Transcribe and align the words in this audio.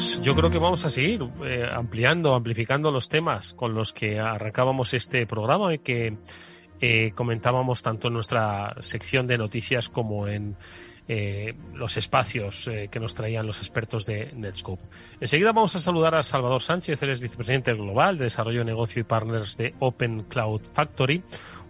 Pues 0.00 0.18
yo 0.22 0.34
creo 0.34 0.48
que 0.48 0.56
vamos 0.56 0.82
a 0.86 0.88
seguir 0.88 1.20
eh, 1.44 1.68
ampliando, 1.70 2.34
amplificando 2.34 2.90
los 2.90 3.10
temas 3.10 3.52
con 3.52 3.74
los 3.74 3.92
que 3.92 4.18
arrancábamos 4.18 4.94
este 4.94 5.26
programa 5.26 5.74
y 5.74 5.80
que 5.80 6.16
eh, 6.80 7.12
comentábamos 7.14 7.82
tanto 7.82 8.08
en 8.08 8.14
nuestra 8.14 8.76
sección 8.80 9.26
de 9.26 9.36
noticias 9.36 9.90
como 9.90 10.26
en 10.26 10.56
eh, 11.06 11.54
los 11.74 11.98
espacios 11.98 12.70
que 12.90 12.98
nos 12.98 13.14
traían 13.14 13.46
los 13.46 13.58
expertos 13.58 14.06
de 14.06 14.32
Netscope. 14.32 14.82
Enseguida 15.20 15.52
vamos 15.52 15.76
a 15.76 15.80
saludar 15.80 16.14
a 16.14 16.22
Salvador 16.22 16.62
Sánchez, 16.62 17.02
él 17.02 17.10
es 17.10 17.20
vicepresidente 17.20 17.74
global 17.74 18.16
de 18.16 18.24
Desarrollo 18.24 18.60
de 18.60 18.64
Negocio 18.64 19.00
y 19.00 19.04
Partners 19.04 19.58
de 19.58 19.74
Open 19.80 20.22
Cloud 20.22 20.62
Factory, 20.72 21.22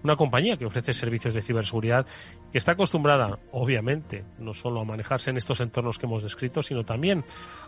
una 0.02 0.16
compañía 0.16 0.56
que 0.56 0.66
ofrece 0.66 0.92
servicios 0.92 1.34
de 1.34 1.42
ciberseguridad 1.42 2.06
que 2.52 2.58
está 2.58 2.72
acostumbrada, 2.72 3.38
obviamente, 3.52 4.24
no 4.38 4.54
solo 4.54 4.80
a 4.80 4.84
manejarse 4.84 5.30
en 5.30 5.36
estos 5.36 5.60
entornos 5.60 5.98
que 5.98 6.06
hemos 6.06 6.22
descrito, 6.22 6.62
sino 6.62 6.84
también 6.84 7.24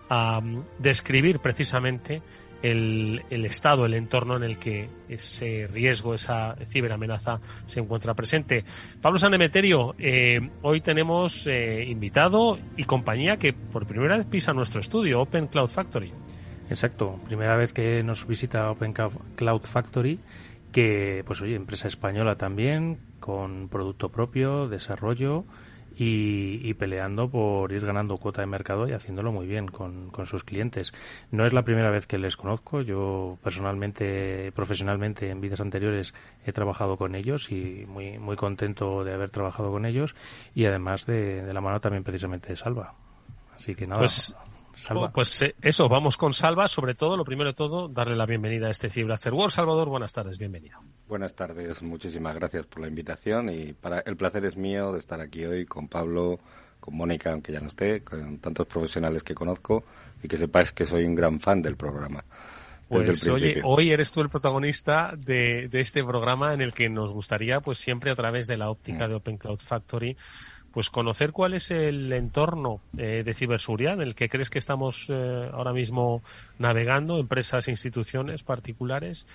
a 0.09 0.41
mm, 0.41 0.65
describir 0.79 1.41
precisamente 1.41 2.23
el, 2.63 3.23
el, 3.29 3.45
estado, 3.45 3.85
el 3.85 3.95
entorno 3.95 4.37
en 4.37 4.45
el 4.45 4.59
que 4.59 4.89
ese 5.09 5.67
riesgo, 5.67 6.15
esa 6.15 6.55
ciberamenaza 6.69 7.41
se 7.67 7.81
encuentra 7.81 8.15
presente. 8.15 8.65
Pablo 9.01 9.19
Sanemeterio, 9.19 9.95
eh, 9.99 10.41
hoy 10.63 10.81
tenemos 10.81 11.47
eh, 11.47 11.85
invitado 11.85 12.59
y 12.77 12.85
compañía 12.85 13.37
que 13.37 13.53
por 13.53 13.87
primera 13.87 14.17
vez 14.17 14.27
pisa 14.27 14.53
nuestro 14.53 14.81
estudio, 14.81 15.21
Open 15.21 15.49
Cloud 15.49 15.69
Factory. 15.69 16.13
Exacto, 16.69 17.21
primera 17.27 17.57
vez 17.57 17.73
que 17.73 18.03
nos 18.03 18.27
visita 18.27 18.71
Open 18.71 18.95
Cloud 18.95 19.63
Factory, 19.63 20.19
que 20.73 21.23
pues 21.27 21.41
oye, 21.43 21.55
empresa 21.55 21.89
española 21.89 22.37
también, 22.37 22.99
con 23.21 23.69
producto 23.69 24.09
propio, 24.09 24.69
desarrollo, 24.69 25.45
y, 25.97 26.75
peleando 26.75 27.29
por 27.29 27.73
ir 27.73 27.85
ganando 27.85 28.17
cuota 28.17 28.41
de 28.41 28.47
mercado 28.47 28.89
y 28.89 28.93
haciéndolo 28.93 29.33
muy 29.33 29.47
bien 29.47 29.69
con, 29.69 30.11
sus 30.27 30.45
clientes. 30.45 30.93
No 31.31 31.47
es 31.47 31.53
la 31.53 31.63
primera 31.63 31.91
vez 31.91 32.07
que 32.07 32.19
les 32.19 32.37
conozco. 32.37 32.81
Yo 32.81 33.39
personalmente, 33.43 34.53
profesionalmente, 34.53 35.31
en 35.31 35.41
vidas 35.41 35.61
anteriores 35.61 36.15
he 36.45 36.53
trabajado 36.53 36.97
con 36.97 37.15
ellos 37.15 37.51
y 37.51 37.85
muy, 37.87 38.19
muy 38.19 38.37
contento 38.37 39.05
de 39.05 39.13
haber 39.13 39.31
trabajado 39.31 39.71
con 39.71 39.87
ellos 39.87 40.15
y 40.55 40.65
además 40.65 41.07
de, 41.07 41.43
de 41.43 41.53
la 41.53 41.61
mano 41.61 41.81
también 41.81 42.05
precisamente 42.05 42.49
de 42.49 42.57
Salva. 42.57 42.95
Así 43.55 43.75
que 43.75 43.87
nada. 43.87 44.01
Pues 44.01 44.35
Salva. 44.75 45.11
Pues 45.11 45.43
eh, 45.43 45.55
eso, 45.63 45.89
vamos 45.89 46.17
con 46.17 46.33
Salva. 46.33 46.69
Sobre 46.69 46.95
todo, 46.95 47.17
lo 47.17 47.25
primero 47.25 47.51
de 47.51 47.55
todo, 47.55 47.89
darle 47.89 48.17
la 48.17 48.27
bienvenida 48.27 48.69
a 48.69 48.71
este 48.71 48.91
Cyber 48.91 49.13
After 49.13 49.33
World. 49.33 49.53
Salvador, 49.53 49.89
buenas 49.89 50.13
tardes, 50.13 50.39
bienvenido. 50.39 50.79
Buenas 51.09 51.35
tardes, 51.35 51.83
muchísimas 51.83 52.35
gracias 52.35 52.67
por 52.67 52.81
la 52.81 52.89
invitación 52.89 53.51
y 53.51 53.73
para 53.73 54.01
el 54.01 54.17
placer 54.17 54.45
es 54.45 54.57
mío 54.57 54.93
de 54.93 54.99
estar 54.99 55.21
aquí 55.21 55.45
hoy 55.45 55.67
con 55.67 55.89
Pablo, 55.89 56.39
con 56.81 56.97
Mónica, 56.97 57.33
aunque 57.33 57.53
ya 57.53 57.61
no 57.61 57.69
esté, 57.69 58.03
con 58.03 58.39
tantos 58.39 58.67
profesionales 58.67 59.23
que 59.23 59.35
conozco 59.35 59.85
y 60.23 60.29
que 60.29 60.37
sepáis 60.37 60.73
que 60.73 60.85
soy 60.85 61.05
un 61.05 61.15
gran 61.15 61.39
fan 61.39 61.61
del 61.61 61.77
programa. 61.77 62.25
Pues 62.89 63.27
oye, 63.27 63.63
hoy 63.65 63.91
eres 63.91 64.13
tú 64.13 64.21
el 64.21 64.29
protagonista 64.29 65.15
de, 65.17 65.69
de, 65.69 65.81
este 65.81 66.05
programa 66.05 66.53
en 66.53 66.61
el 66.61 66.75
que 66.75 66.91
nos 66.91 67.11
gustaría, 67.11 67.61
pues 67.61 67.79
siempre 67.79 68.11
a 68.11 68.15
través 68.15 68.47
de 68.47 68.59
la 68.59 68.69
óptica 68.69 69.07
mm. 69.07 69.09
de 69.09 69.15
Open 69.15 69.39
Cloud 69.39 69.59
Factory, 69.59 70.15
pues 70.73 70.91
conocer 70.91 71.33
cuál 71.33 71.55
es 71.55 71.71
el 71.71 72.13
entorno 72.13 72.81
eh, 72.97 73.23
de 73.25 73.35
ciberseguridad 73.35 73.95
en 73.95 74.03
el 74.03 74.15
que 74.15 74.29
crees 74.29 74.51
que 74.51 74.59
estamos 74.59 75.07
eh, 75.09 75.51
ahora 75.53 75.73
mismo 75.73 76.23
navegando, 76.59 77.19
empresas, 77.19 77.69
instituciones 77.69 78.43
particulares, 78.43 79.27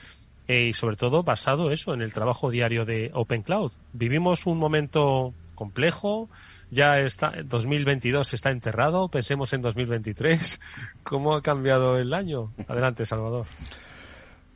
eh, 0.48 0.68
y 0.68 0.74
sobre 0.74 0.96
todo 0.96 1.24
basado 1.24 1.72
eso 1.72 1.94
en 1.94 2.02
el 2.02 2.14
trabajo 2.14 2.50
diario 2.50 2.86
de 2.86 3.12
Open 3.14 3.44
Cloud. 3.44 3.72
Vivimos 3.94 4.46
un 4.46 4.58
momento 4.58 5.34
complejo, 5.56 6.30
ya 6.72 7.00
está, 7.00 7.34
2022 7.44 8.34
está 8.34 8.52
enterrado, 8.52 9.10
pensemos 9.10 9.54
en 9.54 9.62
2023. 9.62 10.60
¿Cómo 11.04 11.36
ha 11.36 11.42
cambiado 11.42 11.98
el 11.98 12.14
año? 12.14 12.52
Adelante, 12.68 13.06
Salvador. 13.06 13.46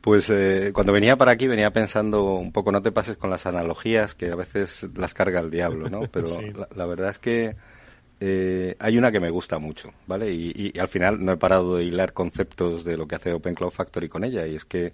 Pues 0.02 0.28
eh, 0.30 0.72
cuando 0.74 0.92
venía 0.92 1.16
para 1.16 1.30
aquí 1.30 1.46
venía 1.46 1.72
pensando 1.72 2.34
un 2.34 2.50
poco, 2.50 2.72
no 2.72 2.82
te 2.82 2.90
pases 2.90 3.16
con 3.16 3.30
las 3.30 3.46
analogías, 3.46 4.16
que 4.16 4.32
a 4.32 4.34
veces 4.34 4.88
las 4.96 5.14
carga 5.14 5.38
el 5.38 5.48
diablo, 5.48 5.88
¿no? 5.88 6.02
Pero 6.10 6.26
la, 6.74 6.86
verdad 6.86 7.10
es 7.10 7.20
que 7.20 7.54
eh, 8.18 8.74
hay 8.80 8.98
una 8.98 9.12
que 9.12 9.20
me 9.20 9.30
gusta 9.30 9.60
mucho, 9.60 9.92
¿vale? 10.08 10.32
Y, 10.32 10.76
al 10.76 10.88
final 10.88 11.24
no 11.24 11.30
he 11.30 11.36
parado 11.36 11.76
de 11.76 11.84
hilar 11.84 12.12
conceptos 12.12 12.84
de 12.84 12.96
lo 12.96 13.06
que 13.06 13.14
hace 13.14 13.32
Open 13.32 13.54
Cloud 13.54 13.70
Factory 13.70 14.08
con 14.08 14.24
ella, 14.24 14.44
y 14.44 14.56
es 14.56 14.64
que 14.64 14.92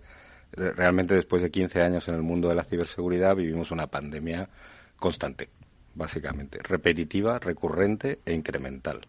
realmente 0.53 1.15
después 1.15 1.41
de 1.41 1.51
15 1.51 1.81
años 1.81 2.07
en 2.09 2.15
el 2.15 2.23
mundo 2.23 2.51
de 2.51 2.55
la 2.55 2.65
ciberseguridad 2.65 3.35
vivimos 3.35 3.71
una 3.71 3.87
pandemia 3.87 4.51
constante, 4.99 5.49
básicamente, 5.95 6.59
repetitiva, 6.63 7.39
recurrente 7.39 8.19
e 8.27 8.35
incremental. 8.35 9.01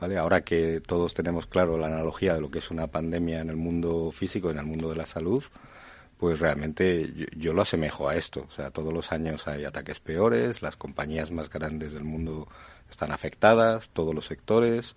Ahora 0.00 0.42
que 0.42 0.80
todos 0.80 1.12
tenemos 1.12 1.46
claro 1.46 1.76
la 1.76 1.88
analogía 1.88 2.34
de 2.34 2.40
lo 2.40 2.50
que 2.50 2.60
es 2.60 2.70
una 2.70 2.86
pandemia 2.86 3.40
en 3.40 3.50
el 3.50 3.56
mundo 3.56 4.10
físico, 4.12 4.50
en 4.50 4.58
el 4.58 4.64
mundo 4.64 4.88
de 4.88 4.96
la 4.96 5.06
salud, 5.06 5.44
pues 6.16 6.40
realmente 6.40 7.12
yo, 7.36 7.52
lo 7.52 7.62
asemejo 7.62 8.08
a 8.08 8.16
esto. 8.16 8.46
O 8.48 8.50
sea, 8.50 8.70
todos 8.70 8.92
los 8.92 9.12
años 9.12 9.46
hay 9.46 9.64
ataques 9.64 10.00
peores, 10.00 10.62
las 10.62 10.76
compañías 10.76 11.30
más 11.30 11.50
grandes 11.50 11.92
del 11.92 12.04
mundo 12.04 12.48
están 12.90 13.12
afectadas, 13.12 13.90
todos 13.90 14.14
los 14.14 14.24
sectores, 14.26 14.94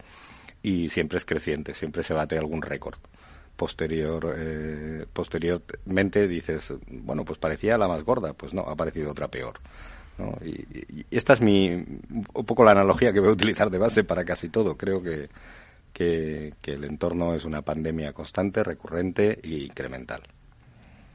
y 0.61 0.89
siempre 0.89 1.17
es 1.17 1.25
creciente, 1.25 1.73
siempre 1.73 2.03
se 2.03 2.13
bate 2.13 2.37
algún 2.37 2.61
récord. 2.61 2.99
Posterior, 3.57 4.33
eh, 4.37 5.05
posteriormente 5.13 6.27
dices, 6.27 6.73
bueno, 6.87 7.25
pues 7.25 7.39
parecía 7.39 7.77
la 7.77 7.87
más 7.87 8.03
gorda, 8.03 8.33
pues 8.33 8.53
no, 8.53 8.61
ha 8.67 8.71
aparecido 8.71 9.11
otra 9.11 9.27
peor. 9.27 9.59
Y, 10.43 11.05
esta 11.11 11.33
es 11.33 11.41
mi, 11.41 11.69
un 11.69 12.45
poco 12.45 12.63
la 12.63 12.71
analogía 12.71 13.11
que 13.11 13.19
voy 13.19 13.29
a 13.29 13.33
utilizar 13.33 13.69
de 13.69 13.77
base 13.77 14.03
para 14.03 14.23
casi 14.23 14.49
todo. 14.49 14.77
Creo 14.77 15.01
que, 15.01 15.29
que, 15.93 16.53
el 16.65 16.83
entorno 16.83 17.33
es 17.33 17.45
una 17.45 17.61
pandemia 17.61 18.13
constante, 18.13 18.63
recurrente 18.63 19.39
e 19.43 19.65
incremental. 19.65 20.23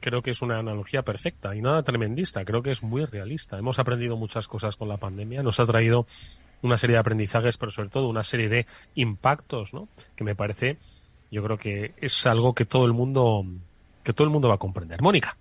Creo 0.01 0.21
que 0.21 0.31
es 0.31 0.41
una 0.41 0.59
analogía 0.59 1.01
perfecta 1.01 1.55
y 1.55 1.61
nada 1.61 1.83
tremendista. 1.83 2.45
Creo 2.45 2.61
que 2.61 2.71
es 2.71 2.81
muy 2.83 3.05
realista. 3.05 3.57
Hemos 3.57 3.79
aprendido 3.79 4.15
muchas 4.15 4.47
cosas 4.47 4.75
con 4.75 4.87
la 4.87 4.97
pandemia. 4.97 5.43
Nos 5.43 5.59
ha 5.59 5.65
traído 5.65 6.05
una 6.61 6.77
serie 6.77 6.95
de 6.95 6.99
aprendizajes, 6.99 7.57
pero 7.57 7.71
sobre 7.71 7.89
todo 7.89 8.07
una 8.07 8.23
serie 8.23 8.49
de 8.49 8.65
impactos, 8.95 9.73
¿no? 9.73 9.89
Que 10.15 10.23
me 10.23 10.35
parece, 10.35 10.77
yo 11.31 11.43
creo 11.43 11.57
que 11.57 11.93
es 11.97 12.25
algo 12.25 12.53
que 12.53 12.65
todo 12.65 12.85
el 12.85 12.93
mundo, 12.93 13.45
que 14.03 14.13
todo 14.13 14.25
el 14.25 14.31
mundo 14.31 14.47
va 14.47 14.55
a 14.55 14.59
comprender. 14.59 15.01
Mónica. 15.01 15.37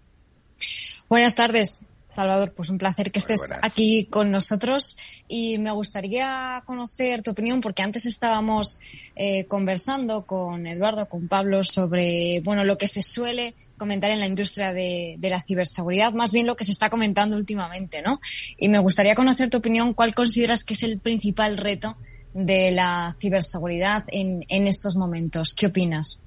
Buenas 1.09 1.35
tardes. 1.35 1.87
Salvador, 2.09 2.55
pues 2.55 2.71
un 2.71 2.79
placer 2.79 3.13
que 3.13 3.19
estés 3.19 3.55
aquí 3.61 4.07
con 4.07 4.31
nosotros 4.31 4.97
y 5.29 5.59
me 5.59 5.71
gustaría 5.73 6.63
conocer 6.65 7.23
tu 7.23 7.33
opinión 7.33 7.61
porque 7.61 7.83
antes 7.83 8.07
estábamos 8.07 8.81
eh, 9.15 9.45
conversando 9.45 10.25
con 10.25 10.67
Eduardo, 10.67 11.07
con 11.09 11.29
Pablo 11.29 11.63
sobre 11.65 12.41
bueno 12.43 12.65
lo 12.65 12.79
que 12.79 12.89
se 12.89 13.03
suele 13.03 13.55
comentar 13.77 14.11
en 14.11 14.21
la 14.21 14.27
industria 14.27 14.73
de, 14.73 15.17
de, 15.19 15.31
la 15.31 15.43
ciberseguridad, 15.43 16.15
más 16.15 16.33
bien 16.33 16.47
lo 16.47 16.57
que 16.57 16.65
se 16.65 16.73
está 16.73 16.89
comentando 16.89 17.37
últimamente, 17.37 18.01
¿no? 18.01 18.21
Y 18.57 18.69
me 18.69 18.79
gustaría 18.79 19.15
conocer 19.15 19.51
tu 19.51 19.59
opinión, 19.59 19.93
¿cuál 19.93 20.15
consideras 20.15 20.65
que 20.65 20.75
es 20.75 20.83
el 20.83 20.99
principal 20.99 21.59
reto 21.59 21.99
de 22.33 22.71
la 22.71 23.17
ciberseguridad 23.21 24.05
en, 24.09 24.45
en 24.49 24.67
estos 24.67 24.97
momentos? 24.97 25.55
¿Qué 25.55 25.67
opinas? 25.67 26.21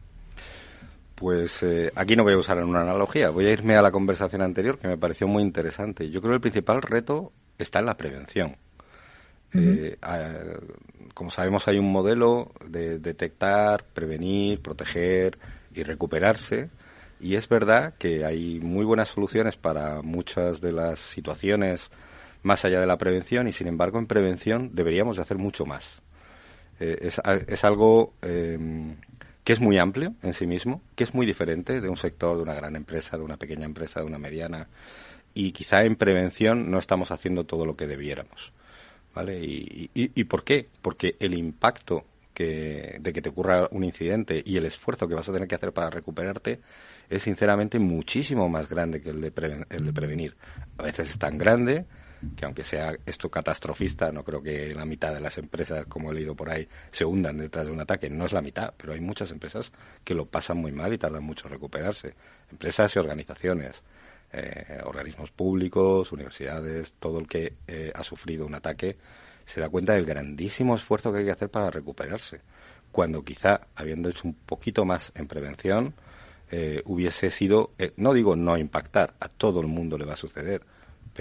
Pues 1.21 1.61
eh, 1.61 1.91
aquí 1.93 2.15
no 2.15 2.23
voy 2.23 2.33
a 2.33 2.37
usar 2.39 2.57
una 2.63 2.81
analogía, 2.81 3.29
voy 3.29 3.45
a 3.45 3.51
irme 3.51 3.75
a 3.75 3.83
la 3.83 3.91
conversación 3.91 4.41
anterior 4.41 4.79
que 4.79 4.87
me 4.87 4.97
pareció 4.97 5.27
muy 5.27 5.43
interesante. 5.43 6.09
Yo 6.09 6.19
creo 6.19 6.31
que 6.31 6.37
el 6.37 6.41
principal 6.41 6.81
reto 6.81 7.31
está 7.59 7.77
en 7.77 7.85
la 7.85 7.95
prevención. 7.95 8.57
Eh, 9.53 9.97
como 11.13 11.29
sabemos 11.29 11.67
hay 11.67 11.77
un 11.77 11.91
modelo 11.91 12.51
de 12.67 12.97
detectar, 12.97 13.83
prevenir, 13.83 14.63
proteger 14.63 15.37
y 15.75 15.83
recuperarse 15.83 16.71
y 17.19 17.35
es 17.35 17.47
verdad 17.47 17.93
que 17.99 18.25
hay 18.25 18.59
muy 18.59 18.83
buenas 18.83 19.09
soluciones 19.09 19.57
para 19.57 20.01
muchas 20.01 20.59
de 20.59 20.71
las 20.71 20.97
situaciones 20.97 21.91
más 22.41 22.65
allá 22.65 22.79
de 22.79 22.87
la 22.87 22.97
prevención 22.97 23.47
y 23.47 23.51
sin 23.51 23.67
embargo 23.67 23.99
en 23.99 24.07
prevención 24.07 24.71
deberíamos 24.73 25.17
de 25.17 25.21
hacer 25.21 25.37
mucho 25.37 25.67
más. 25.67 26.01
Eh, 26.79 26.97
es, 26.99 27.21
es, 27.47 27.63
algo 27.63 28.15
que 29.43 29.53
es 29.53 29.59
muy 29.59 29.77
amplio 29.77 30.13
en 30.21 30.33
sí 30.33 30.45
mismo, 30.45 30.81
que 30.95 31.03
es 31.03 31.13
muy 31.13 31.25
diferente 31.25 31.81
de 31.81 31.89
un 31.89 31.97
sector, 31.97 32.37
de 32.37 32.43
una 32.43 32.53
gran 32.53 32.75
empresa, 32.75 33.17
de 33.17 33.23
una 33.23 33.37
pequeña 33.37 33.65
empresa, 33.65 33.99
de 33.99 34.05
una 34.05 34.19
mediana, 34.19 34.67
y 35.33 35.51
quizá 35.51 35.83
en 35.83 35.95
prevención 35.95 36.69
no 36.69 36.77
estamos 36.77 37.11
haciendo 37.11 37.45
todo 37.45 37.65
lo 37.65 37.75
que 37.75 37.87
debiéramos. 37.87 38.51
¿Vale? 39.13 39.39
¿Y, 39.43 39.89
y, 39.93 40.23
por 40.23 40.45
qué? 40.45 40.69
Porque 40.81 41.17
el 41.19 41.33
impacto 41.33 42.05
que, 42.33 42.97
de 43.01 43.11
que 43.11 43.21
te 43.21 43.27
ocurra 43.27 43.67
un 43.71 43.83
incidente 43.83 44.41
y 44.45 44.55
el 44.55 44.65
esfuerzo 44.65 45.05
que 45.05 45.15
vas 45.15 45.27
a 45.27 45.33
tener 45.33 45.49
que 45.49 45.55
hacer 45.55 45.73
para 45.73 45.89
recuperarte 45.89 46.61
es 47.09 47.23
sinceramente 47.23 47.77
muchísimo 47.77 48.47
más 48.47 48.69
grande 48.69 49.01
que 49.01 49.09
el 49.09 49.19
de, 49.19 49.65
el 49.69 49.85
de 49.85 49.93
prevenir. 49.93 50.37
A 50.77 50.83
veces 50.83 51.09
es 51.11 51.19
tan 51.19 51.37
grande 51.37 51.85
que 52.35 52.45
aunque 52.45 52.63
sea 52.63 52.95
esto 53.05 53.29
catastrofista, 53.29 54.11
no 54.11 54.23
creo 54.23 54.41
que 54.41 54.73
la 54.75 54.85
mitad 54.85 55.13
de 55.13 55.19
las 55.19 55.37
empresas, 55.37 55.85
como 55.87 56.11
he 56.11 56.15
leído 56.15 56.35
por 56.35 56.49
ahí, 56.49 56.67
se 56.91 57.03
hundan 57.03 57.37
detrás 57.37 57.65
de 57.65 57.71
un 57.71 57.79
ataque. 57.79 58.09
No 58.09 58.25
es 58.25 58.33
la 58.33 58.41
mitad, 58.41 58.73
pero 58.77 58.93
hay 58.93 59.01
muchas 59.01 59.31
empresas 59.31 59.71
que 60.03 60.13
lo 60.13 60.25
pasan 60.25 60.57
muy 60.57 60.71
mal 60.71 60.93
y 60.93 60.97
tardan 60.97 61.23
mucho 61.23 61.47
en 61.47 61.53
recuperarse. 61.53 62.13
Empresas 62.51 62.95
y 62.95 62.99
organizaciones, 62.99 63.83
eh, 64.33 64.79
organismos 64.83 65.31
públicos, 65.31 66.11
universidades, 66.11 66.93
todo 66.93 67.19
el 67.19 67.27
que 67.27 67.53
eh, 67.67 67.91
ha 67.93 68.03
sufrido 68.03 68.45
un 68.45 68.55
ataque 68.55 68.97
se 69.43 69.59
da 69.59 69.69
cuenta 69.69 69.93
del 69.93 70.05
grandísimo 70.05 70.75
esfuerzo 70.75 71.11
que 71.11 71.19
hay 71.19 71.25
que 71.25 71.31
hacer 71.31 71.49
para 71.49 71.71
recuperarse. 71.71 72.41
Cuando 72.91 73.23
quizá, 73.23 73.67
habiendo 73.75 74.09
hecho 74.09 74.27
un 74.27 74.35
poquito 74.35 74.85
más 74.85 75.11
en 75.15 75.27
prevención, 75.27 75.93
eh, 76.51 76.81
hubiese 76.85 77.31
sido, 77.31 77.71
no 77.97 78.13
digo 78.13 78.35
no 78.35 78.57
impactar, 78.57 79.15
a 79.19 79.27
todo 79.27 79.61
el 79.61 79.67
mundo 79.67 79.97
le 79.97 80.05
va 80.05 80.13
a 80.13 80.17
suceder, 80.17 80.61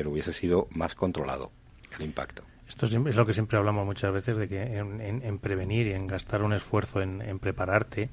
pero 0.00 0.12
hubiese 0.12 0.32
sido 0.32 0.66
más 0.70 0.94
controlado 0.94 1.52
el 1.98 2.06
impacto. 2.06 2.42
Esto 2.66 2.86
es 2.86 2.94
lo 2.94 3.26
que 3.26 3.34
siempre 3.34 3.58
hablamos 3.58 3.84
muchas 3.84 4.10
veces, 4.14 4.34
de 4.34 4.48
que 4.48 4.62
en, 4.62 5.38
prevenir 5.40 5.88
y 5.88 5.92
en 5.92 6.06
gastar 6.06 6.42
un 6.42 6.54
esfuerzo 6.54 7.02
en, 7.02 7.38
prepararte, 7.38 8.08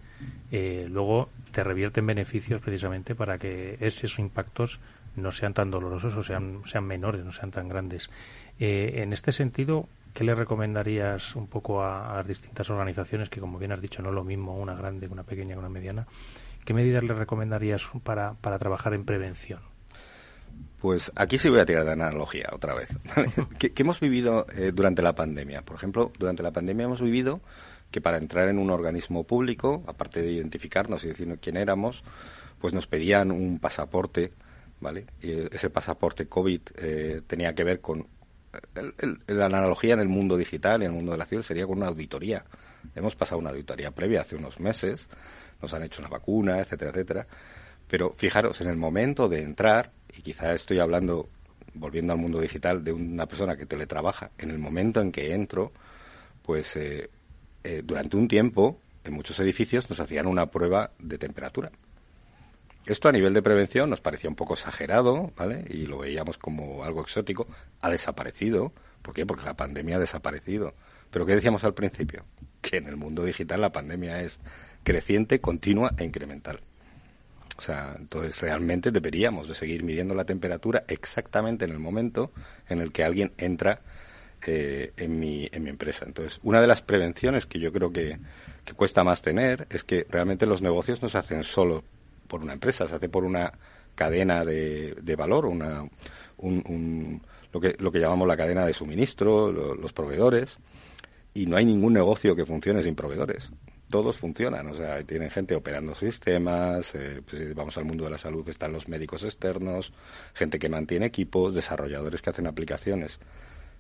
eh, 0.51 0.85
luego 0.89 1.29
te 1.53 1.63
revierten 1.63 2.05
beneficios 2.05 2.59
precisamente 2.59 3.15
para 3.15 3.37
que 3.37 3.77
esos 3.79 4.19
impactos 4.19 4.81
no 5.15 5.31
sean 5.31 5.53
tan 5.53 5.71
dolorosos 5.71 6.13
o 6.15 6.23
sean, 6.23 6.63
sean 6.65 6.83
menores, 6.83 7.23
no 7.23 7.31
sean 7.31 7.51
tan 7.51 7.69
grandes. 7.69 8.09
Eh, 8.59 8.95
en 8.95 9.13
este 9.13 9.31
sentido, 9.31 9.87
¿qué 10.13 10.25
le 10.25 10.35
recomendarías 10.35 11.37
un 11.37 11.47
poco 11.47 11.85
a, 11.85 12.17
las 12.17 12.27
distintas 12.27 12.69
organizaciones, 12.69 13.29
que 13.29 13.39
como 13.39 13.59
bien 13.59 13.71
has 13.71 13.79
dicho, 13.79 14.01
no 14.01 14.09
es 14.09 14.15
lo 14.15 14.25
mismo 14.25 14.57
una 14.57 14.75
grande, 14.75 15.07
una 15.07 15.23
pequeña, 15.23 15.53
que 15.53 15.59
una 15.59 15.69
mediana? 15.69 16.05
¿Qué 16.65 16.73
medidas 16.73 17.05
le 17.05 17.13
recomendarías 17.13 17.87
para, 18.03 18.33
para 18.33 18.59
trabajar 18.59 18.93
en 18.93 19.05
prevención? 19.05 19.61
Pues 20.79 21.11
aquí 21.15 21.37
sí 21.37 21.49
voy 21.49 21.59
a 21.59 21.65
tirar 21.65 21.85
de 21.85 21.91
analogía 21.91 22.49
otra 22.51 22.75
vez. 22.75 22.89
¿Qué, 23.59 23.73
hemos 23.77 23.99
vivido 23.99 24.45
eh, 24.55 24.71
durante 24.73 25.01
la 25.01 25.15
pandemia? 25.15 25.63
Por 25.63 25.75
ejemplo, 25.75 26.11
durante 26.19 26.43
la 26.43 26.51
pandemia 26.51 26.85
hemos 26.85 27.01
vivido 27.01 27.41
que 27.89 28.01
para 28.01 28.17
entrar 28.17 28.47
en 28.49 28.59
un 28.59 28.69
organismo 28.69 29.23
público, 29.23 29.83
aparte 29.87 30.21
de 30.21 30.31
identificarnos 30.31 31.03
y 31.03 31.07
decir 31.07 31.37
quién 31.41 31.57
éramos, 31.57 32.03
pues 32.59 32.73
nos 32.73 32.85
pedían 32.85 33.31
un 33.31 33.59
pasaporte, 33.59 34.33
¿vale? 34.79 35.05
Y 35.21 35.31
ese 35.55 35.69
pasaporte 35.69 36.27
COVID 36.27 36.61
eh, 36.77 37.21
tenía 37.25 37.55
que 37.55 37.63
ver 37.63 37.81
con 37.81 38.05
la 39.27 39.45
analogía 39.45 39.93
en 39.93 39.99
el 39.99 40.09
mundo 40.09 40.37
digital 40.37 40.81
y 40.81 40.85
en 40.85 40.91
el 40.91 40.97
mundo 40.97 41.11
de 41.11 41.17
la 41.17 41.25
civil 41.25 41.43
sería 41.43 41.65
con 41.65 41.77
una 41.77 41.87
auditoría. 41.87 42.45
Hemos 42.95 43.15
pasado 43.15 43.39
una 43.39 43.49
auditoría 43.49 43.91
previa 43.91 44.21
hace 44.21 44.35
unos 44.35 44.59
meses, 44.59 45.09
nos 45.61 45.73
han 45.73 45.83
hecho 45.83 46.01
una 46.01 46.09
vacuna, 46.09 46.59
etcétera, 46.59 46.91
etcétera. 46.91 47.27
Pero 47.87 48.13
fijaros, 48.17 48.61
en 48.61 48.67
el 48.67 48.77
momento 48.77 49.29
de 49.29 49.41
entrar, 49.41 49.91
y 50.15 50.21
quizá 50.21 50.53
estoy 50.53 50.79
hablando, 50.79 51.29
volviendo 51.73 52.13
al 52.13 52.19
mundo 52.19 52.39
digital, 52.39 52.83
de 52.83 52.91
una 52.91 53.25
persona 53.25 53.55
que 53.55 53.65
teletrabaja, 53.65 54.31
en 54.37 54.51
el 54.51 54.59
momento 54.59 55.01
en 55.01 55.11
que 55.11 55.33
entro, 55.33 55.71
pues 56.43 56.75
eh, 56.75 57.09
eh, 57.63 57.81
durante 57.83 58.17
un 58.17 58.27
tiempo, 58.27 58.79
en 59.03 59.13
muchos 59.13 59.39
edificios, 59.39 59.89
nos 59.89 59.99
hacían 59.99 60.27
una 60.27 60.47
prueba 60.47 60.91
de 60.99 61.17
temperatura. 61.17 61.71
Esto 62.85 63.09
a 63.09 63.11
nivel 63.11 63.33
de 63.33 63.41
prevención 63.41 63.89
nos 63.89 63.99
parecía 63.99 64.29
un 64.29 64.37
poco 64.37 64.53
exagerado, 64.53 65.33
¿vale? 65.35 65.65
Y 65.69 65.85
lo 65.87 65.97
veíamos 65.97 66.37
como 66.37 66.85
algo 66.85 67.01
exótico. 67.01 67.45
Ha 67.81 67.89
desaparecido. 67.89 68.71
¿Por 69.01 69.13
qué? 69.13 69.25
Porque 69.25 69.43
la 69.43 69.55
pandemia 69.55 69.97
ha 69.97 69.99
desaparecido. 69.99 70.73
Pero 71.11 71.25
¿qué 71.25 71.35
decíamos 71.35 71.65
al 71.65 71.73
principio? 71.73 72.23
Que 72.61 72.77
en 72.77 72.87
el 72.87 72.95
mundo 72.95 73.25
digital 73.25 73.59
la 73.59 73.73
pandemia 73.73 74.21
es 74.21 74.39
creciente, 74.83 75.41
continua 75.41 75.93
e 75.97 76.05
incremental. 76.05 76.61
O 77.57 77.61
sea, 77.61 77.95
entonces 77.97 78.39
realmente 78.39 78.91
deberíamos 78.91 79.47
de 79.47 79.55
seguir 79.55 79.83
midiendo 79.83 80.13
la 80.13 80.25
temperatura 80.25 80.83
exactamente 80.87 81.65
en 81.65 81.71
el 81.71 81.79
momento 81.79 82.31
en 82.69 82.81
el 82.81 82.91
que 82.91 83.03
alguien 83.03 83.33
entra 83.37 83.81
eh, 84.45 84.93
en, 84.95 85.19
mi, 85.19 85.49
en 85.51 85.63
mi 85.63 85.71
empresa. 85.71 86.05
Entonces, 86.05 86.39
una 86.43 86.61
de 86.61 86.67
las 86.67 86.83
prevenciones 86.83 87.47
que 87.47 87.59
yo 87.59 87.73
creo 87.73 87.91
que, 87.91 88.19
cuesta 88.75 89.03
más 89.03 89.21
tener 89.21 89.65
es 89.69 89.83
que 89.83 90.05
realmente 90.09 90.45
los 90.45 90.61
negocios 90.61 91.01
no 91.01 91.09
se 91.09 91.17
hacen 91.17 91.43
solo 91.43 91.83
por 92.27 92.41
una 92.41 92.53
empresa, 92.53 92.87
se 92.87 92.95
hace 92.95 93.09
por 93.09 93.23
una 93.23 93.53
cadena 93.95 94.45
de, 94.45 94.95
de 95.01 95.15
valor, 95.15 95.45
una, 95.45 95.87
un, 96.37 97.21
lo, 97.51 97.59
que, 97.59 97.75
lo 97.79 97.91
que 97.91 97.99
llamamos 97.99 98.27
la 98.27 98.37
cadena 98.37 98.65
de 98.65 98.73
suministro, 98.73 99.51
los 99.51 99.93
proveedores, 99.93 100.59
y 101.33 101.45
no 101.47 101.57
hay 101.57 101.65
ningún 101.65 101.93
negocio 101.93 102.35
que 102.35 102.45
funcione 102.45 102.83
sin 102.83 102.93
proveedores 102.93 103.51
todos 103.89 104.17
funcionan, 104.17 104.67
o 104.67 104.73
sea, 104.73 105.01
tienen 105.03 105.29
gente 105.29 105.55
operando 105.55 105.95
sistemas, 105.95 106.93
eh, 106.95 107.21
pues, 107.27 107.55
vamos 107.55 107.77
al 107.77 107.85
mundo 107.85 108.03
de 108.03 108.11
la 108.11 108.17
salud, 108.17 108.47
están 108.49 108.73
los 108.73 108.87
médicos 108.87 109.23
externos, 109.23 109.93
gente 110.33 110.59
que 110.59 110.69
mantiene 110.69 111.05
equipos, 111.05 111.53
desarrolladores 111.53 112.21
que 112.21 112.29
hacen 112.29 112.47
aplicaciones. 112.47 113.19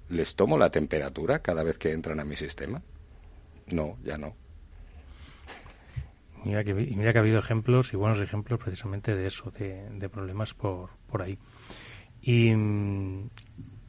¿Les 0.09 0.35
tomo 0.35 0.57
la 0.57 0.69
temperatura 0.69 1.39
cada 1.39 1.63
vez 1.63 1.77
que 1.77 1.91
entran 1.91 2.19
a 2.19 2.25
mi 2.25 2.37
sistema? 2.37 2.81
No, 3.67 3.97
ya 4.03 4.17
no. 4.17 4.35
Mira 6.45 6.63
que, 6.63 6.73
mira 6.73 7.11
que 7.11 7.17
ha 7.17 7.21
habido 7.21 7.39
ejemplos 7.39 7.91
y 7.91 7.97
buenos 7.97 8.19
ejemplos 8.19 8.59
precisamente 8.59 9.13
de 9.15 9.27
eso, 9.27 9.51
de, 9.51 9.89
de 9.89 10.07
problemas 10.07 10.53
por, 10.53 10.91
por 11.07 11.21
ahí. 11.21 11.37
Y, 12.21 12.53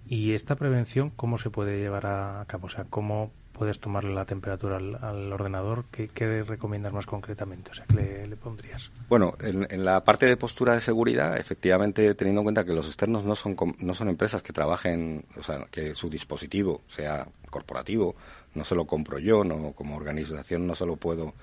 y 0.06 0.32
esta 0.32 0.56
prevención, 0.56 1.10
¿cómo 1.10 1.38
se 1.38 1.50
puede 1.50 1.78
llevar 1.78 2.06
a 2.06 2.44
cabo? 2.48 2.66
O 2.66 2.70
sea, 2.70 2.84
¿cómo 2.84 3.30
puedes 3.58 3.80
tomarle 3.80 4.14
la 4.14 4.24
temperatura 4.24 4.76
al, 4.76 5.32
ordenador, 5.32 5.86
¿qué, 5.90 6.08
recomiendas 6.44 6.92
más 6.92 7.06
concretamente? 7.06 7.72
O 7.72 7.74
sea, 7.74 7.84
¿qué 7.86 8.26
le, 8.28 8.36
pondrías? 8.36 8.90
Bueno, 9.08 9.34
en, 9.40 9.84
la 9.84 10.04
parte 10.04 10.26
de 10.26 10.36
postura 10.36 10.74
de 10.74 10.80
seguridad, 10.80 11.36
efectivamente, 11.36 12.14
teniendo 12.14 12.42
en 12.42 12.44
cuenta 12.44 12.64
que 12.64 12.72
los 12.72 12.86
externos 12.86 13.24
no 13.24 13.34
son, 13.34 13.56
no 13.80 13.94
son 13.94 14.08
empresas 14.08 14.42
que 14.42 14.52
trabajen, 14.52 15.24
o 15.36 15.42
sea, 15.42 15.66
que 15.70 15.94
su 15.94 16.08
dispositivo 16.08 16.82
sea 16.86 17.26
corporativo, 17.50 18.14
no 18.54 18.64
se 18.64 18.76
lo 18.76 18.86
compro 18.86 19.18
yo, 19.18 19.42
no 19.42 19.72
como 19.72 19.96
organización 19.96 20.66
no 20.66 20.74
solo 20.74 20.96
puedo 20.96 21.34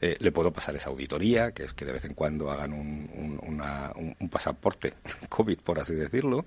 eh, 0.00 0.16
le 0.20 0.30
puedo 0.30 0.52
pasar 0.52 0.76
esa 0.76 0.90
auditoría, 0.90 1.50
que 1.50 1.64
es 1.64 1.74
que 1.74 1.84
de 1.84 1.92
vez 1.92 2.04
en 2.04 2.14
cuando 2.14 2.52
hagan 2.52 2.72
un, 2.72 3.40
un 4.20 4.28
pasaporte 4.28 4.92
COVID, 5.28 5.58
por 5.58 5.80
así 5.80 5.94
decirlo, 5.94 6.46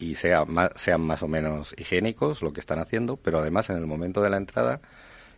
y 0.00 0.14
sea 0.14 0.44
más, 0.46 0.70
sean 0.76 1.02
más 1.02 1.22
o 1.22 1.28
menos 1.28 1.74
higiénicos 1.78 2.42
lo 2.42 2.52
que 2.52 2.60
están 2.60 2.80
haciendo, 2.80 3.16
pero 3.16 3.38
además 3.38 3.70
en 3.70 3.76
el 3.76 3.86
momento 3.86 4.22
de 4.22 4.30
la 4.30 4.38
entrada 4.38 4.80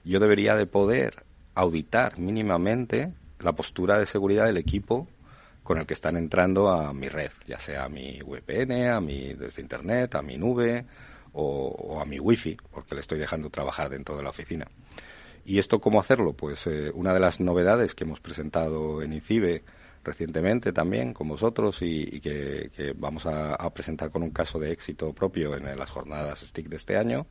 yo 0.04 0.20
debería 0.20 0.56
de 0.56 0.66
poder 0.66 1.24
auditar 1.54 2.18
mínimamente 2.18 3.12
la 3.40 3.52
postura 3.52 3.98
de 3.98 4.06
seguridad 4.06 4.46
del 4.46 4.56
equipo 4.56 5.08
con 5.64 5.78
el 5.78 5.86
que 5.86 5.94
están 5.94 6.16
entrando 6.16 6.70
a 6.70 6.92
mi 6.92 7.08
red, 7.08 7.32
ya 7.46 7.58
sea 7.58 7.84
a 7.84 7.88
mi 7.88 8.20
VPN, 8.20 8.88
a 8.88 9.00
mi 9.00 9.34
desde 9.34 9.62
internet, 9.62 10.14
a 10.14 10.22
mi 10.22 10.38
nube 10.38 10.86
o, 11.32 12.00
a 12.00 12.04
mi 12.04 12.18
wifi, 12.18 12.56
porque 12.70 12.94
le 12.94 13.00
estoy 13.00 13.18
dejando 13.18 13.50
trabajar 13.50 13.88
dentro 13.88 14.16
de 14.16 14.22
la 14.22 14.30
oficina. 14.30 14.68
¿Y 15.44 15.58
esto 15.58 15.80
cómo 15.80 16.00
hacerlo? 16.00 16.34
Pues 16.34 16.66
eh, 16.68 16.90
una 16.94 17.12
de 17.12 17.20
las 17.20 17.40
novedades 17.40 17.94
que 17.94 18.04
hemos 18.04 18.20
presentado 18.20 19.02
en 19.02 19.12
INCIBE 19.12 19.62
recientemente 20.04 20.72
también 20.72 21.12
con 21.12 21.28
vosotros 21.28 21.78
y, 21.82 22.20
que, 22.20 22.94
vamos 22.96 23.26
a, 23.26 23.70
presentar 23.70 24.10
con 24.10 24.22
un 24.22 24.30
caso 24.30 24.58
de 24.58 24.72
éxito 24.72 25.12
propio 25.12 25.56
en, 25.56 25.78
las 25.78 25.90
jornadas 25.90 26.40
STIC 26.40 26.68
de 26.68 26.76
este 26.76 26.96
año, 26.96 27.26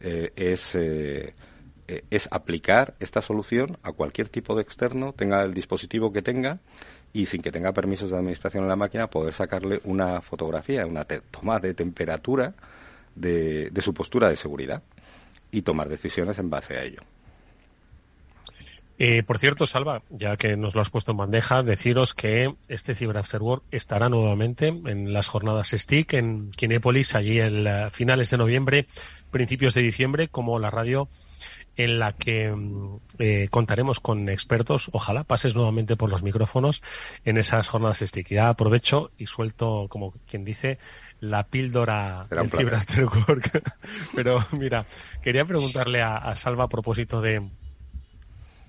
eh, 0.00 0.32
es, 0.34 0.74
eh, 0.74 1.34
eh, 1.88 2.04
es 2.10 2.28
aplicar 2.30 2.94
esta 3.00 3.22
solución 3.22 3.78
a 3.82 3.92
cualquier 3.92 4.28
tipo 4.28 4.54
de 4.54 4.62
externo, 4.62 5.12
tenga 5.12 5.42
el 5.42 5.54
dispositivo 5.54 6.12
que 6.12 6.22
tenga 6.22 6.58
y 7.12 7.26
sin 7.26 7.42
que 7.42 7.52
tenga 7.52 7.72
permisos 7.72 8.10
de 8.10 8.16
administración 8.16 8.64
en 8.64 8.68
la 8.68 8.76
máquina, 8.76 9.08
poder 9.08 9.32
sacarle 9.32 9.80
una 9.84 10.20
fotografía, 10.20 10.86
una 10.86 11.04
toma 11.04 11.60
de 11.60 11.74
temperatura 11.74 12.54
de 13.14 13.70
su 13.82 13.92
postura 13.92 14.28
de 14.30 14.36
seguridad 14.36 14.82
y 15.50 15.62
tomar 15.62 15.88
decisiones 15.88 16.38
en 16.38 16.48
base 16.48 16.76
a 16.76 16.82
ello. 16.82 17.02
Eh, 19.04 19.24
por 19.24 19.38
cierto, 19.38 19.66
Salva, 19.66 20.04
ya 20.10 20.36
que 20.36 20.56
nos 20.56 20.76
lo 20.76 20.80
has 20.80 20.90
puesto 20.90 21.10
en 21.10 21.16
bandeja, 21.16 21.64
deciros 21.64 22.14
que 22.14 22.54
este 22.68 22.94
Cyber 22.94 23.18
After 23.18 23.42
Work 23.42 23.64
estará 23.72 24.08
nuevamente 24.08 24.68
en 24.68 25.12
las 25.12 25.26
jornadas 25.26 25.74
STIC 25.76 26.12
en 26.12 26.52
Kinépolis, 26.52 27.16
allí 27.16 27.40
en 27.40 27.90
finales 27.90 28.30
de 28.30 28.36
noviembre, 28.36 28.86
principios 29.32 29.74
de 29.74 29.82
diciembre, 29.82 30.28
como 30.28 30.60
la 30.60 30.70
radio 30.70 31.08
en 31.76 31.98
la 31.98 32.12
que 32.12 32.52
mm, 32.52 33.00
eh, 33.18 33.48
contaremos 33.50 33.98
con 33.98 34.28
expertos. 34.28 34.88
Ojalá 34.92 35.24
pases 35.24 35.56
nuevamente 35.56 35.96
por 35.96 36.08
los 36.08 36.22
micrófonos 36.22 36.80
en 37.24 37.38
esas 37.38 37.66
jornadas 37.66 38.04
STIC. 38.06 38.28
Ya 38.28 38.50
aprovecho 38.50 39.10
y 39.18 39.26
suelto, 39.26 39.86
como 39.88 40.14
quien 40.28 40.44
dice, 40.44 40.78
la 41.18 41.42
píldora 41.42 42.28
del 42.30 42.48
Cyber 42.48 42.76
After 42.76 43.06
Work. 43.06 43.64
Pero 44.14 44.46
mira, 44.52 44.86
quería 45.24 45.44
preguntarle 45.44 46.02
a 46.02 46.36
Salva 46.36 46.66
a 46.66 46.68
propósito 46.68 47.20
de 47.20 47.42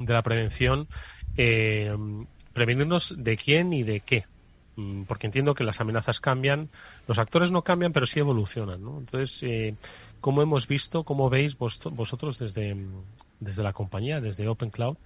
de 0.06 0.14
la 0.14 0.22
prevención, 0.22 0.88
eh, 1.38 1.96
prevenirnos 2.54 3.16
de 3.18 3.38
quién 3.38 3.74
y 3.74 3.84
de 3.84 4.00
qué. 4.02 4.26
Mm, 4.76 5.04
porque 5.04 5.28
entiendo 5.28 5.54
que 5.54 5.64
las 5.64 5.82
amenazas 5.82 6.20
cambian, 6.20 6.70
los 7.08 7.20
actores 7.20 7.52
no 7.52 7.62
cambian, 7.62 7.94
pero 7.94 8.06
sí 8.06 8.20
evolucionan, 8.20 8.84
¿no? 8.84 8.98
Entonces, 9.00 9.44
eh, 9.44 9.76
¿cómo 10.20 10.42
hemos 10.42 10.68
visto, 10.68 11.04
cómo 11.04 11.30
veis 11.30 11.58
vosotros 11.58 12.40
desde, 12.40 12.76
desde 13.40 13.64
la 13.64 13.74
compañía, 13.74 14.20
desde 14.20 14.48
Open 14.48 14.72
Cloud, 14.72 14.98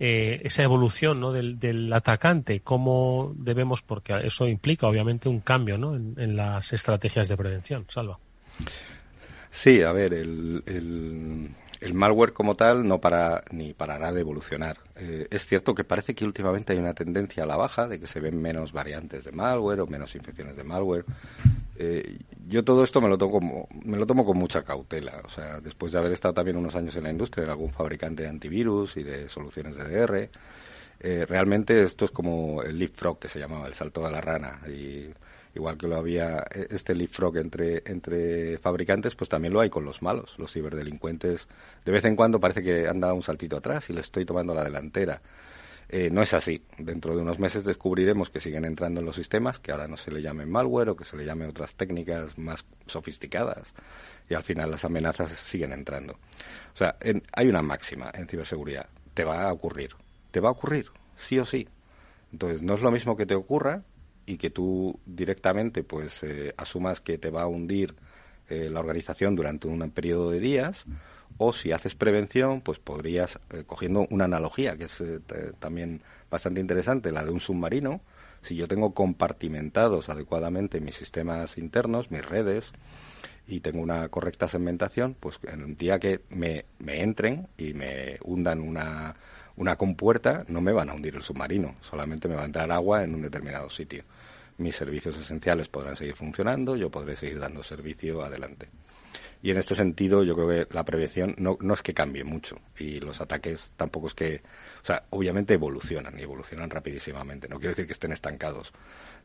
eh, 0.00 0.42
esa 0.44 0.62
evolución 0.62 1.18
¿no? 1.18 1.32
del, 1.32 1.92
atacante, 1.92 2.60
cómo 2.60 3.34
debemos, 3.36 3.82
porque 3.82 4.14
eso 4.22 4.46
implica 4.46 4.86
obviamente 4.86 5.28
un 5.28 5.40
cambio 5.40 5.76
¿no? 5.76 5.96
en, 5.96 6.36
las 6.36 6.72
estrategias 6.72 7.28
de 7.28 7.36
prevención. 7.36 7.84
Salva. 7.88 8.16
Sí, 9.50 9.82
a 9.82 9.90
ver, 9.90 10.14
el, 10.14 11.50
el 11.80 11.94
malware 11.94 12.32
como 12.32 12.56
tal 12.56 12.86
no 12.86 13.00
para 13.00 13.44
ni 13.50 13.72
parará 13.72 14.12
de 14.12 14.20
evolucionar. 14.20 14.78
Eh, 14.96 15.28
es 15.30 15.46
cierto 15.46 15.74
que 15.74 15.84
parece 15.84 16.14
que 16.14 16.24
últimamente 16.24 16.72
hay 16.72 16.78
una 16.78 16.94
tendencia 16.94 17.44
a 17.44 17.46
la 17.46 17.56
baja, 17.56 17.86
de 17.86 18.00
que 18.00 18.06
se 18.06 18.20
ven 18.20 18.40
menos 18.40 18.72
variantes 18.72 19.24
de 19.24 19.32
malware 19.32 19.80
o 19.80 19.86
menos 19.86 20.14
infecciones 20.14 20.56
de 20.56 20.64
malware. 20.64 21.04
Eh, 21.76 22.18
yo 22.48 22.64
todo 22.64 22.82
esto 22.82 23.00
me 23.00 23.08
lo 23.08 23.16
tomo 23.16 23.32
como, 23.32 23.68
me 23.84 23.96
lo 23.96 24.06
tomo 24.06 24.24
con 24.24 24.36
mucha 24.36 24.64
cautela. 24.64 25.22
O 25.24 25.30
sea, 25.30 25.60
después 25.60 25.92
de 25.92 25.98
haber 25.98 26.12
estado 26.12 26.34
también 26.34 26.56
unos 26.56 26.74
años 26.74 26.96
en 26.96 27.04
la 27.04 27.10
industria, 27.10 27.44
en 27.44 27.50
algún 27.50 27.70
fabricante 27.70 28.24
de 28.24 28.28
antivirus 28.28 28.96
y 28.96 29.04
de 29.04 29.28
soluciones 29.28 29.76
de 29.76 29.84
DR, 29.84 30.30
eh, 31.00 31.26
realmente 31.28 31.80
esto 31.82 32.06
es 32.06 32.10
como 32.10 32.62
el 32.62 32.78
leapfrog 32.78 33.20
que 33.20 33.28
se 33.28 33.38
llamaba, 33.38 33.68
el 33.68 33.74
salto 33.74 34.02
de 34.02 34.10
la 34.10 34.20
rana. 34.20 34.60
Y 34.68 35.06
igual 35.58 35.76
que 35.76 35.86
lo 35.86 35.96
había 35.96 36.44
eh, 36.54 36.68
este 36.70 36.94
leapfrog 36.94 37.36
entre, 37.38 37.82
entre 37.86 38.58
fabricantes, 38.58 39.14
pues 39.14 39.28
también 39.28 39.52
lo 39.52 39.60
hay 39.60 39.68
con 39.68 39.84
los 39.84 40.02
malos, 40.02 40.34
los 40.38 40.52
ciberdelincuentes. 40.52 41.48
De 41.84 41.92
vez 41.92 42.04
en 42.04 42.16
cuando 42.16 42.40
parece 42.40 42.62
que 42.62 42.88
han 42.88 43.00
dado 43.00 43.14
un 43.14 43.22
saltito 43.22 43.56
atrás 43.56 43.90
y 43.90 43.92
le 43.92 44.00
estoy 44.00 44.24
tomando 44.24 44.54
la 44.54 44.64
delantera. 44.64 45.20
Eh, 45.90 46.10
no 46.10 46.22
es 46.22 46.34
así. 46.34 46.62
Dentro 46.76 47.16
de 47.16 47.22
unos 47.22 47.38
meses 47.38 47.64
descubriremos 47.64 48.30
que 48.30 48.40
siguen 48.40 48.64
entrando 48.64 49.00
en 49.00 49.06
los 49.06 49.16
sistemas, 49.16 49.58
que 49.58 49.72
ahora 49.72 49.88
no 49.88 49.96
se 49.96 50.10
le 50.10 50.20
llame 50.20 50.44
malware 50.44 50.90
o 50.90 50.96
que 50.96 51.04
se 51.04 51.16
le 51.16 51.24
llame 51.24 51.46
otras 51.46 51.74
técnicas 51.74 52.36
más 52.38 52.64
sofisticadas. 52.86 53.74
Y 54.28 54.34
al 54.34 54.44
final 54.44 54.70
las 54.70 54.84
amenazas 54.84 55.30
siguen 55.30 55.72
entrando. 55.72 56.14
O 56.74 56.76
sea, 56.76 56.96
hay 57.32 57.48
una 57.48 57.62
máxima 57.62 58.10
en 58.14 58.28
ciberseguridad. 58.28 58.86
Te 59.14 59.24
va 59.24 59.48
a 59.48 59.52
ocurrir. 59.52 59.90
Te 60.30 60.40
va 60.40 60.50
a 60.50 60.52
ocurrir, 60.52 60.90
sí 61.16 61.38
o 61.38 61.46
sí. 61.46 61.66
Entonces, 62.32 62.62
no 62.62 62.74
es 62.74 62.82
lo 62.82 62.90
mismo 62.90 63.16
que 63.16 63.24
te 63.24 63.34
ocurra 63.34 63.82
y 64.28 64.36
que 64.36 64.50
tú 64.50 65.00
directamente 65.06 65.82
pues 65.82 66.22
eh, 66.22 66.52
asumas 66.58 67.00
que 67.00 67.16
te 67.16 67.30
va 67.30 67.42
a 67.42 67.46
hundir 67.46 67.94
eh, 68.48 68.68
la 68.70 68.80
organización 68.80 69.34
durante 69.34 69.68
un 69.68 69.90
periodo 69.90 70.30
de 70.30 70.38
días 70.38 70.84
o 71.38 71.52
si 71.54 71.72
haces 71.72 71.94
prevención 71.94 72.60
pues 72.60 72.78
podrías 72.78 73.40
eh, 73.50 73.64
cogiendo 73.66 74.06
una 74.10 74.26
analogía 74.26 74.76
que 74.76 74.84
es 74.84 75.02
también 75.58 76.02
bastante 76.30 76.60
interesante 76.60 77.10
la 77.10 77.24
de 77.24 77.30
un 77.30 77.40
submarino 77.40 78.02
si 78.42 78.54
yo 78.54 78.68
tengo 78.68 78.92
compartimentados 78.92 80.10
adecuadamente 80.10 80.80
mis 80.80 80.96
sistemas 80.96 81.56
internos 81.56 82.10
mis 82.10 82.24
redes 82.24 82.72
y 83.46 83.60
tengo 83.60 83.80
una 83.80 84.10
correcta 84.10 84.46
segmentación 84.46 85.16
pues 85.18 85.40
en 85.44 85.64
un 85.64 85.74
día 85.74 85.98
que 85.98 86.20
me, 86.28 86.66
me 86.80 87.02
entren 87.02 87.48
y 87.56 87.72
me 87.72 88.18
hundan 88.22 88.60
una 88.60 89.16
una 89.58 89.76
compuerta 89.76 90.44
no 90.48 90.60
me 90.60 90.72
van 90.72 90.88
a 90.88 90.94
hundir 90.94 91.14
el 91.16 91.22
submarino, 91.22 91.76
solamente 91.82 92.28
me 92.28 92.34
va 92.34 92.42
a 92.42 92.46
entrar 92.46 92.72
agua 92.72 93.04
en 93.04 93.14
un 93.14 93.22
determinado 93.22 93.68
sitio 93.68 94.04
mis 94.58 94.74
servicios 94.74 95.16
esenciales 95.16 95.68
podrán 95.68 95.96
seguir 95.96 96.14
funcionando, 96.14 96.76
yo 96.76 96.90
podré 96.90 97.16
seguir 97.16 97.38
dando 97.38 97.62
servicio 97.62 98.22
adelante. 98.22 98.68
Y 99.40 99.52
en 99.52 99.56
este 99.56 99.76
sentido, 99.76 100.24
yo 100.24 100.34
creo 100.34 100.48
que 100.48 100.74
la 100.74 100.84
prevención 100.84 101.36
no, 101.38 101.56
no 101.60 101.74
es 101.74 101.80
que 101.80 101.94
cambie 101.94 102.24
mucho 102.24 102.56
y 102.76 102.98
los 102.98 103.20
ataques 103.20 103.72
tampoco 103.76 104.08
es 104.08 104.14
que, 104.14 104.42
o 104.82 104.84
sea, 104.84 105.04
obviamente 105.10 105.54
evolucionan 105.54 106.18
y 106.18 106.22
evolucionan 106.22 106.68
rapidísimamente. 106.68 107.48
No 107.48 107.58
quiero 107.58 107.70
decir 107.70 107.86
que 107.86 107.92
estén 107.92 108.10
estancados, 108.10 108.72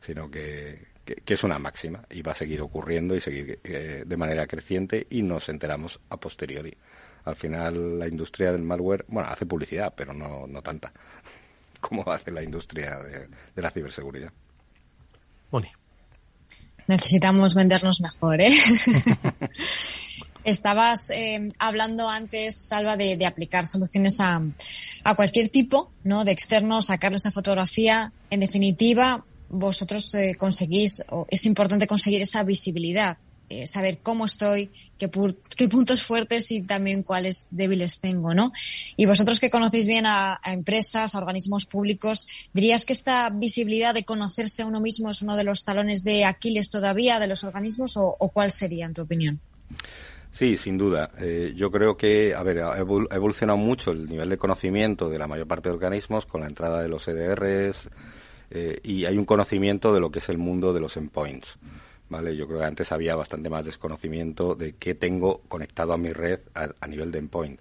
sino 0.00 0.30
que, 0.30 0.86
es 1.04 1.42
una 1.42 1.58
máxima 1.58 2.04
y 2.10 2.22
va 2.22 2.30
a 2.30 2.36
seguir 2.36 2.62
ocurriendo 2.62 3.16
y 3.16 3.20
seguir 3.20 3.58
eh, 3.64 4.04
de 4.06 4.16
manera 4.16 4.46
creciente 4.46 5.04
y 5.10 5.22
nos 5.22 5.48
enteramos 5.48 5.98
a 6.08 6.16
posteriori. 6.16 6.76
Al 7.24 7.36
final, 7.36 7.98
la 7.98 8.08
industria 8.08 8.52
del 8.52 8.62
malware, 8.62 9.04
bueno, 9.08 9.28
hace 9.28 9.46
publicidad, 9.46 9.94
pero 9.96 10.12
no, 10.12 10.46
no 10.46 10.62
tanta 10.62 10.92
como 11.80 12.02
hace 12.10 12.30
la 12.30 12.42
industria 12.42 12.98
de 12.98 13.62
la 13.62 13.70
ciberseguridad. 13.70 14.32
Necesitamos 16.86 17.54
vendernos 17.54 18.00
mejor, 18.00 18.40
¿eh? 18.40 18.52
Estabas 20.44 21.08
eh, 21.10 21.50
hablando 21.58 22.08
antes, 22.10 22.56
Salva, 22.56 22.98
de, 22.98 23.24
aplicar 23.24 23.66
soluciones 23.66 24.20
a, 24.20 24.42
a, 25.02 25.14
cualquier 25.14 25.48
tipo, 25.48 25.90
¿no? 26.02 26.24
De 26.24 26.32
externo, 26.32 26.82
sacarle 26.82 27.16
esa 27.16 27.30
fotografía. 27.30 28.12
En 28.28 28.40
definitiva, 28.40 29.24
vosotros 29.48 30.14
eh, 30.14 30.34
conseguís, 30.38 31.02
o 31.08 31.26
es 31.30 31.46
importante 31.46 31.86
conseguir 31.86 32.20
esa 32.20 32.42
visibilidad 32.42 33.16
eh, 33.48 33.66
saber 33.66 33.98
cómo 34.02 34.24
estoy, 34.24 34.70
qué, 34.98 35.10
qué, 35.56 35.68
puntos 35.68 36.02
fuertes 36.02 36.50
y 36.50 36.62
también 36.62 37.02
cuáles 37.02 37.48
débiles 37.50 38.00
tengo, 38.00 38.32
¿no? 38.32 38.52
Y 38.96 39.06
vosotros 39.06 39.38
que 39.38 39.50
conocéis 39.50 39.86
bien 39.86 40.06
a, 40.06 40.40
empresas, 40.44 41.14
a 41.14 41.18
organismos 41.18 41.66
públicos, 41.66 42.26
¿dirías 42.52 42.84
que 42.84 42.94
esta 42.94 43.28
visibilidad 43.30 43.94
de 43.94 44.04
conocerse 44.04 44.62
a 44.62 44.66
uno 44.66 44.80
mismo 44.80 45.10
es 45.10 45.22
uno 45.22 45.36
de 45.36 45.44
los 45.44 45.64
talones 45.64 46.04
de 46.04 46.24
Aquiles 46.24 46.70
todavía 46.70 47.18
de 47.18 47.28
los 47.28 47.44
organismos 47.44 47.96
o, 47.96 48.16
cuál 48.32 48.50
sería, 48.50 48.86
en 48.86 48.94
tu 48.94 49.02
opinión? 49.02 49.40
Sí, 50.30 50.56
sin 50.56 50.78
duda. 50.78 51.10
Eh, 51.18 51.52
yo 51.54 51.70
creo 51.70 51.96
que, 51.96 52.34
a 52.34 52.42
ver, 52.42 52.60
ha 52.60 52.78
evolucionado 52.78 53.56
mucho 53.56 53.92
el 53.92 54.06
nivel 54.08 54.30
de 54.30 54.38
conocimiento 54.38 55.08
de 55.08 55.18
la 55.18 55.28
mayor 55.28 55.46
parte 55.46 55.68
de 55.68 55.74
organismos 55.74 56.26
con 56.26 56.40
la 56.40 56.48
entrada 56.48 56.82
de 56.82 56.88
los 56.88 57.06
EDRs 57.06 57.88
eh, 58.50 58.80
y 58.82 59.04
hay 59.04 59.18
un 59.18 59.24
conocimiento 59.24 59.92
de 59.92 60.00
lo 60.00 60.10
que 60.10 60.20
es 60.20 60.28
el 60.28 60.38
mundo 60.38 60.72
de 60.72 60.80
los 60.80 60.96
endpoints. 60.96 61.58
¿Vale? 62.08 62.36
Yo 62.36 62.46
creo 62.46 62.60
que 62.60 62.66
antes 62.66 62.92
había 62.92 63.16
bastante 63.16 63.50
más 63.50 63.64
desconocimiento 63.64 64.54
de 64.54 64.74
qué 64.74 64.94
tengo 64.94 65.40
conectado 65.48 65.92
a 65.92 65.98
mi 65.98 66.12
red 66.12 66.40
a, 66.54 66.86
nivel 66.86 67.10
de 67.10 67.18
endpoint. 67.18 67.60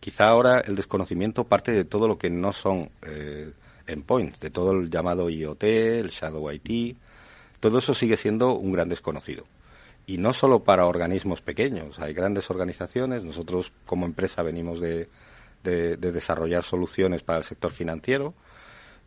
Quizá 0.00 0.28
ahora 0.28 0.60
el 0.60 0.76
desconocimiento 0.76 1.44
parte 1.44 1.72
de 1.72 1.84
todo 1.84 2.06
lo 2.06 2.18
que 2.18 2.30
no 2.30 2.52
son 2.52 2.90
eh, 3.02 3.52
endpoints, 3.86 4.40
de 4.40 4.50
todo 4.50 4.72
el 4.72 4.90
llamado 4.90 5.30
IoT, 5.30 5.62
el 5.64 6.08
Shadow 6.08 6.50
IT, 6.52 6.96
todo 7.60 7.78
eso 7.78 7.94
sigue 7.94 8.16
siendo 8.16 8.54
un 8.54 8.72
gran 8.72 8.88
desconocido. 8.88 9.44
Y 10.06 10.18
no 10.18 10.32
solo 10.32 10.62
para 10.62 10.86
organismos 10.86 11.40
pequeños, 11.40 11.98
hay 11.98 12.12
grandes 12.12 12.48
organizaciones, 12.50 13.24
nosotros 13.24 13.72
como 13.86 14.06
empresa 14.06 14.42
venimos 14.42 14.80
de 14.80 15.08
desarrollar 15.64 16.62
soluciones 16.62 17.24
para 17.24 17.38
el 17.38 17.44
sector 17.44 17.72
financiero, 17.72 18.34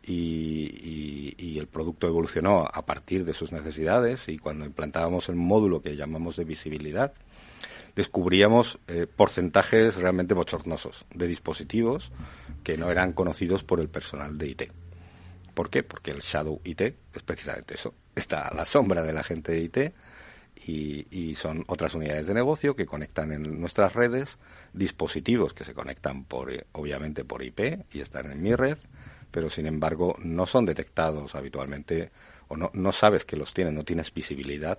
y, 0.06 1.58
el 1.58 1.66
producto 1.66 2.06
evolucionó 2.06 2.66
a 2.72 2.86
partir 2.86 3.24
de 3.24 3.34
sus 3.34 3.52
necesidades 3.52 4.28
y 4.28 4.38
cuando 4.38 4.64
implantábamos 4.64 5.28
el 5.28 5.36
módulo 5.36 5.82
que 5.82 5.94
llamamos 5.94 6.36
de 6.36 6.44
visibilidad, 6.44 7.12
descubríamos 7.94 8.78
eh, 8.88 9.06
porcentajes 9.06 9.96
realmente 9.96 10.32
bochornosos 10.32 11.04
de 11.14 11.26
dispositivos 11.26 12.12
que 12.62 12.78
no 12.78 12.90
eran 12.90 13.12
conocidos 13.12 13.62
por 13.62 13.80
el 13.80 13.88
personal 13.88 14.38
de 14.38 14.48
IT. 14.48 14.62
¿Por 15.54 15.68
qué? 15.68 15.82
Porque 15.82 16.12
el 16.12 16.20
Shadow 16.20 16.60
IT 16.64 16.80
es 16.80 17.22
precisamente 17.24 17.74
eso. 17.74 17.94
Está 18.14 18.48
a 18.48 18.54
la 18.54 18.64
sombra 18.64 19.02
de 19.02 19.12
la 19.12 19.22
gente 19.22 19.52
de 19.52 19.60
IT 19.60 19.94
y, 20.66 21.06
y, 21.10 21.34
son 21.34 21.64
otras 21.66 21.94
unidades 21.94 22.26
de 22.26 22.34
negocio 22.34 22.76
que 22.76 22.86
conectan 22.86 23.32
en 23.32 23.60
nuestras 23.60 23.94
redes 23.94 24.38
dispositivos 24.72 25.52
que 25.52 25.64
se 25.64 25.74
conectan 25.74 26.24
por 26.24 26.50
obviamente 26.72 27.24
por 27.24 27.42
IP 27.42 27.84
y 27.92 28.00
están 28.00 28.30
en 28.30 28.42
mi 28.42 28.54
red 28.54 28.78
pero 29.30 29.50
sin 29.50 29.66
embargo 29.66 30.16
no 30.18 30.46
son 30.46 30.66
detectados 30.66 31.34
habitualmente 31.34 32.10
o 32.48 32.56
no, 32.56 32.70
no 32.74 32.92
sabes 32.92 33.24
que 33.24 33.36
los 33.36 33.54
tienen, 33.54 33.74
no 33.74 33.84
tienes 33.84 34.12
visibilidad 34.12 34.78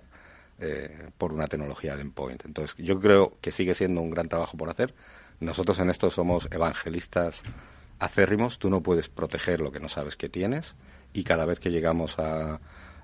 eh, 0.58 1.08
por 1.18 1.32
una 1.32 1.48
tecnología 1.48 1.96
de 1.96 2.02
endpoint. 2.02 2.44
Entonces 2.44 2.76
yo 2.78 3.00
creo 3.00 3.36
que 3.40 3.50
sigue 3.50 3.74
siendo 3.74 4.00
un 4.00 4.10
gran 4.10 4.28
trabajo 4.28 4.56
por 4.56 4.70
hacer. 4.70 4.94
Nosotros 5.40 5.78
en 5.80 5.90
esto 5.90 6.10
somos 6.10 6.48
evangelistas 6.50 7.42
acérrimos, 7.98 8.58
tú 8.58 8.68
no 8.68 8.82
puedes 8.82 9.08
proteger 9.08 9.60
lo 9.60 9.72
que 9.72 9.80
no 9.80 9.88
sabes 9.88 10.16
que 10.16 10.28
tienes 10.28 10.74
y 11.12 11.24
cada 11.24 11.46
vez 11.46 11.60
que 11.60 11.70
llegamos 11.70 12.18
a, 12.18 12.60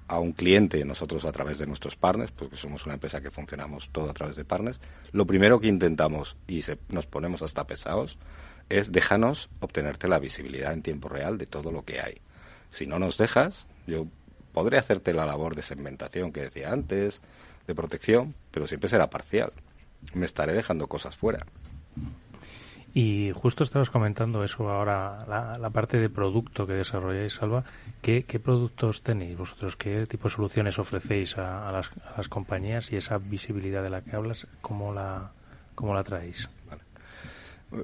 a 0.08 0.18
un 0.18 0.32
cliente, 0.32 0.84
nosotros 0.84 1.24
a 1.24 1.32
través 1.32 1.58
de 1.58 1.66
nuestros 1.66 1.96
partners, 1.96 2.32
porque 2.32 2.56
somos 2.56 2.86
una 2.86 2.94
empresa 2.94 3.20
que 3.20 3.30
funcionamos 3.30 3.90
todo 3.90 4.10
a 4.10 4.14
través 4.14 4.36
de 4.36 4.44
partners, 4.44 4.80
lo 5.12 5.26
primero 5.26 5.60
que 5.60 5.68
intentamos, 5.68 6.36
y 6.46 6.62
se, 6.62 6.78
nos 6.88 7.06
ponemos 7.06 7.42
hasta 7.42 7.66
pesados, 7.66 8.18
es 8.68 8.90
déjanos 8.90 9.48
obtenerte 9.60 10.08
la 10.08 10.18
visibilidad 10.18 10.72
en 10.72 10.82
tiempo 10.82 11.08
real 11.08 11.38
de 11.38 11.46
todo 11.46 11.70
lo 11.70 11.84
que 11.84 12.00
hay. 12.00 12.20
Si 12.70 12.86
no 12.86 12.98
nos 12.98 13.18
dejas, 13.18 13.66
yo 13.86 14.06
podré 14.52 14.78
hacerte 14.78 15.12
la 15.12 15.26
labor 15.26 15.54
de 15.54 15.62
segmentación 15.62 16.32
que 16.32 16.40
decía 16.42 16.72
antes, 16.72 17.20
de 17.66 17.74
protección, 17.74 18.34
pero 18.50 18.66
siempre 18.66 18.88
será 18.88 19.10
parcial. 19.10 19.52
Me 20.14 20.26
estaré 20.26 20.52
dejando 20.52 20.86
cosas 20.86 21.16
fuera. 21.16 21.46
Y 22.94 23.32
justo 23.34 23.64
estabas 23.64 23.90
comentando 23.90 24.42
eso 24.42 24.68
ahora, 24.70 25.18
la, 25.28 25.70
parte 25.70 25.98
de 25.98 26.08
producto 26.08 26.66
que 26.66 26.72
desarrolláis, 26.72 27.34
Salva. 27.34 27.64
¿Qué, 28.00 28.22
productos 28.42 29.02
tenéis 29.02 29.36
vosotros? 29.36 29.76
¿Qué 29.76 30.06
tipo 30.06 30.28
de 30.28 30.34
soluciones 30.34 30.78
ofrecéis 30.78 31.36
a, 31.36 31.70
las, 31.70 31.90
a 32.06 32.16
las, 32.16 32.28
compañías 32.28 32.90
y 32.92 32.96
esa 32.96 33.18
visibilidad 33.18 33.82
de 33.82 33.90
la 33.90 34.00
que 34.00 34.16
hablas, 34.16 34.46
cómo 34.60 34.92
la, 34.92 35.30
cómo 35.74 35.94
la 35.94 36.02
traéis? 36.02 36.48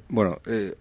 Bueno, 0.08 0.38
eh, 0.46 0.74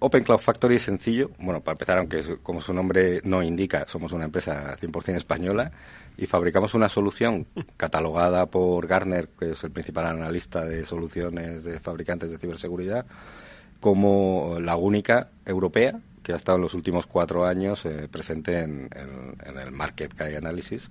Open 0.00 0.22
Cloud 0.22 0.40
Factory 0.40 0.76
es 0.76 0.82
sencillo. 0.82 1.30
Bueno, 1.38 1.62
para 1.62 1.72
empezar, 1.74 1.98
aunque 1.98 2.36
como 2.42 2.60
su 2.60 2.74
nombre 2.74 3.22
no 3.24 3.42
indica, 3.42 3.86
somos 3.88 4.12
una 4.12 4.26
empresa 4.26 4.76
100% 4.78 5.16
española 5.16 5.72
y 6.18 6.26
fabricamos 6.26 6.74
una 6.74 6.90
solución 6.90 7.46
catalogada 7.78 8.46
por 8.46 8.86
Gartner, 8.86 9.28
que 9.28 9.52
es 9.52 9.64
el 9.64 9.70
principal 9.70 10.06
analista 10.06 10.64
de 10.64 10.84
soluciones 10.84 11.64
de 11.64 11.80
fabricantes 11.80 12.30
de 12.30 12.38
ciberseguridad, 12.38 13.06
como 13.84 14.56
la 14.62 14.76
única 14.76 15.28
europea 15.44 16.00
que 16.22 16.32
ha 16.32 16.36
estado 16.36 16.56
en 16.56 16.62
los 16.62 16.72
últimos 16.72 17.06
cuatro 17.06 17.44
años 17.44 17.84
eh, 17.84 18.08
presente 18.10 18.60
en, 18.60 18.88
el 19.44 19.72
Market 19.72 20.14
Guide 20.18 20.38
Analysis 20.38 20.88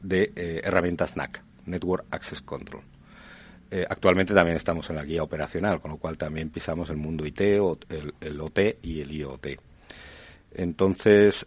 de 0.00 0.30
eh, 0.36 0.60
herramientas 0.62 1.16
NAC, 1.16 1.42
Network 1.66 2.04
Access 2.12 2.40
Control. 2.42 2.84
Eh, 3.72 3.84
actualmente 3.90 4.34
también 4.34 4.56
estamos 4.56 4.88
en 4.88 4.94
la 4.94 5.04
guía 5.04 5.24
operacional, 5.24 5.80
con 5.80 5.90
lo 5.90 5.96
cual 5.96 6.16
también 6.16 6.50
pisamos 6.50 6.90
el 6.90 6.96
mundo 6.98 7.26
IT, 7.26 7.40
el, 7.40 8.40
OT 8.40 8.58
y 8.82 9.00
el 9.00 9.10
IoT. 9.10 9.46
Entonces, 10.54 11.44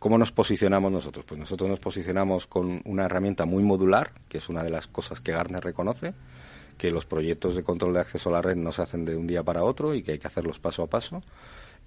¿cómo 0.00 0.18
nos 0.18 0.32
posicionamos 0.32 0.90
nosotros? 0.90 1.24
Pues 1.26 1.38
nosotros 1.38 1.70
nos 1.70 1.78
posicionamos 1.78 2.48
con 2.48 2.82
una 2.86 3.04
herramienta 3.04 3.46
muy 3.46 3.62
modular, 3.62 4.10
que 4.28 4.38
es 4.38 4.48
una 4.48 4.64
de 4.64 4.70
las 4.70 4.88
cosas 4.88 5.20
que 5.20 5.30
Gartner 5.30 5.62
reconoce, 5.62 6.12
que 6.78 6.90
los 6.90 7.04
proyectos 7.04 7.56
de 7.56 7.62
control 7.62 7.92
de 7.92 8.00
acceso 8.00 8.30
a 8.30 8.32
la 8.32 8.42
red 8.42 8.56
no 8.56 8.72
se 8.72 8.82
hacen 8.82 9.04
de 9.04 9.16
un 9.16 9.26
día 9.26 9.42
para 9.42 9.64
otro 9.64 9.94
y 9.94 10.02
que 10.02 10.12
hay 10.12 10.18
que 10.18 10.26
hacerlos 10.26 10.58
paso 10.58 10.82
a 10.82 10.86
paso. 10.86 11.22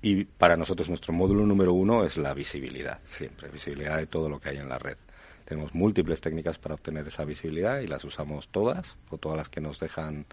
Y 0.01 0.25
para 0.25 0.57
nosotros 0.57 0.89
nuestro 0.89 1.13
módulo 1.13 1.45
número 1.45 1.73
uno 1.73 2.03
es 2.03 2.17
la 2.17 2.33
visibilidad, 2.33 2.99
siempre, 3.03 3.49
visibilidad 3.49 3.97
de 3.97 4.07
todo 4.07 4.29
lo 4.29 4.39
que 4.39 4.49
hay 4.49 4.57
en 4.57 4.69
la 4.69 4.79
red. 4.79 4.97
Tenemos 5.45 5.73
múltiples 5.73 6.21
técnicas 6.21 6.57
para 6.57 6.75
obtener 6.75 7.07
esa 7.07 7.25
visibilidad 7.25 7.81
y 7.81 7.87
las 7.87 8.03
usamos 8.03 8.49
todas 8.49 8.97
o 9.09 9.17
todas 9.17 9.37
las 9.37 9.49
que 9.49 9.61
nos 9.61 9.79
dejan 9.79 10.25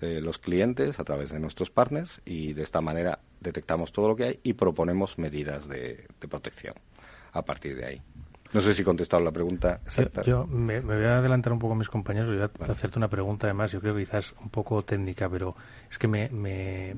eh, 0.00 0.20
los 0.20 0.38
clientes 0.38 0.98
a 0.98 1.04
través 1.04 1.30
de 1.30 1.38
nuestros 1.38 1.70
partners 1.70 2.20
y 2.24 2.52
de 2.52 2.62
esta 2.62 2.80
manera 2.80 3.20
detectamos 3.40 3.92
todo 3.92 4.08
lo 4.08 4.16
que 4.16 4.24
hay 4.24 4.40
y 4.42 4.54
proponemos 4.54 5.18
medidas 5.18 5.68
de, 5.68 6.06
protección 6.28 6.74
a 7.32 7.42
partir 7.42 7.76
de 7.76 7.84
ahí. 7.84 8.02
No 8.54 8.60
sé 8.60 8.72
si 8.72 8.82
he 8.82 8.84
contestado 8.84 9.22
la 9.22 9.32
pregunta 9.32 9.80
exacta. 9.84 10.22
Yo, 10.22 10.46
me, 10.46 10.78
voy 10.78 11.04
a 11.04 11.18
adelantar 11.18 11.52
un 11.52 11.58
poco 11.58 11.74
a 11.74 11.76
mis 11.76 11.88
compañeros 11.88 12.32
y 12.32 12.38
voy 12.38 12.68
a 12.68 12.72
hacerte 12.72 12.98
una 12.98 13.08
pregunta 13.08 13.48
además, 13.48 13.72
yo 13.72 13.80
creo 13.80 13.94
que 13.94 14.02
quizás 14.02 14.32
un 14.40 14.48
poco 14.48 14.84
técnica, 14.84 15.28
pero 15.28 15.56
es 15.90 15.98
que 15.98 16.06
me, 16.06 16.28
me, 16.30 16.94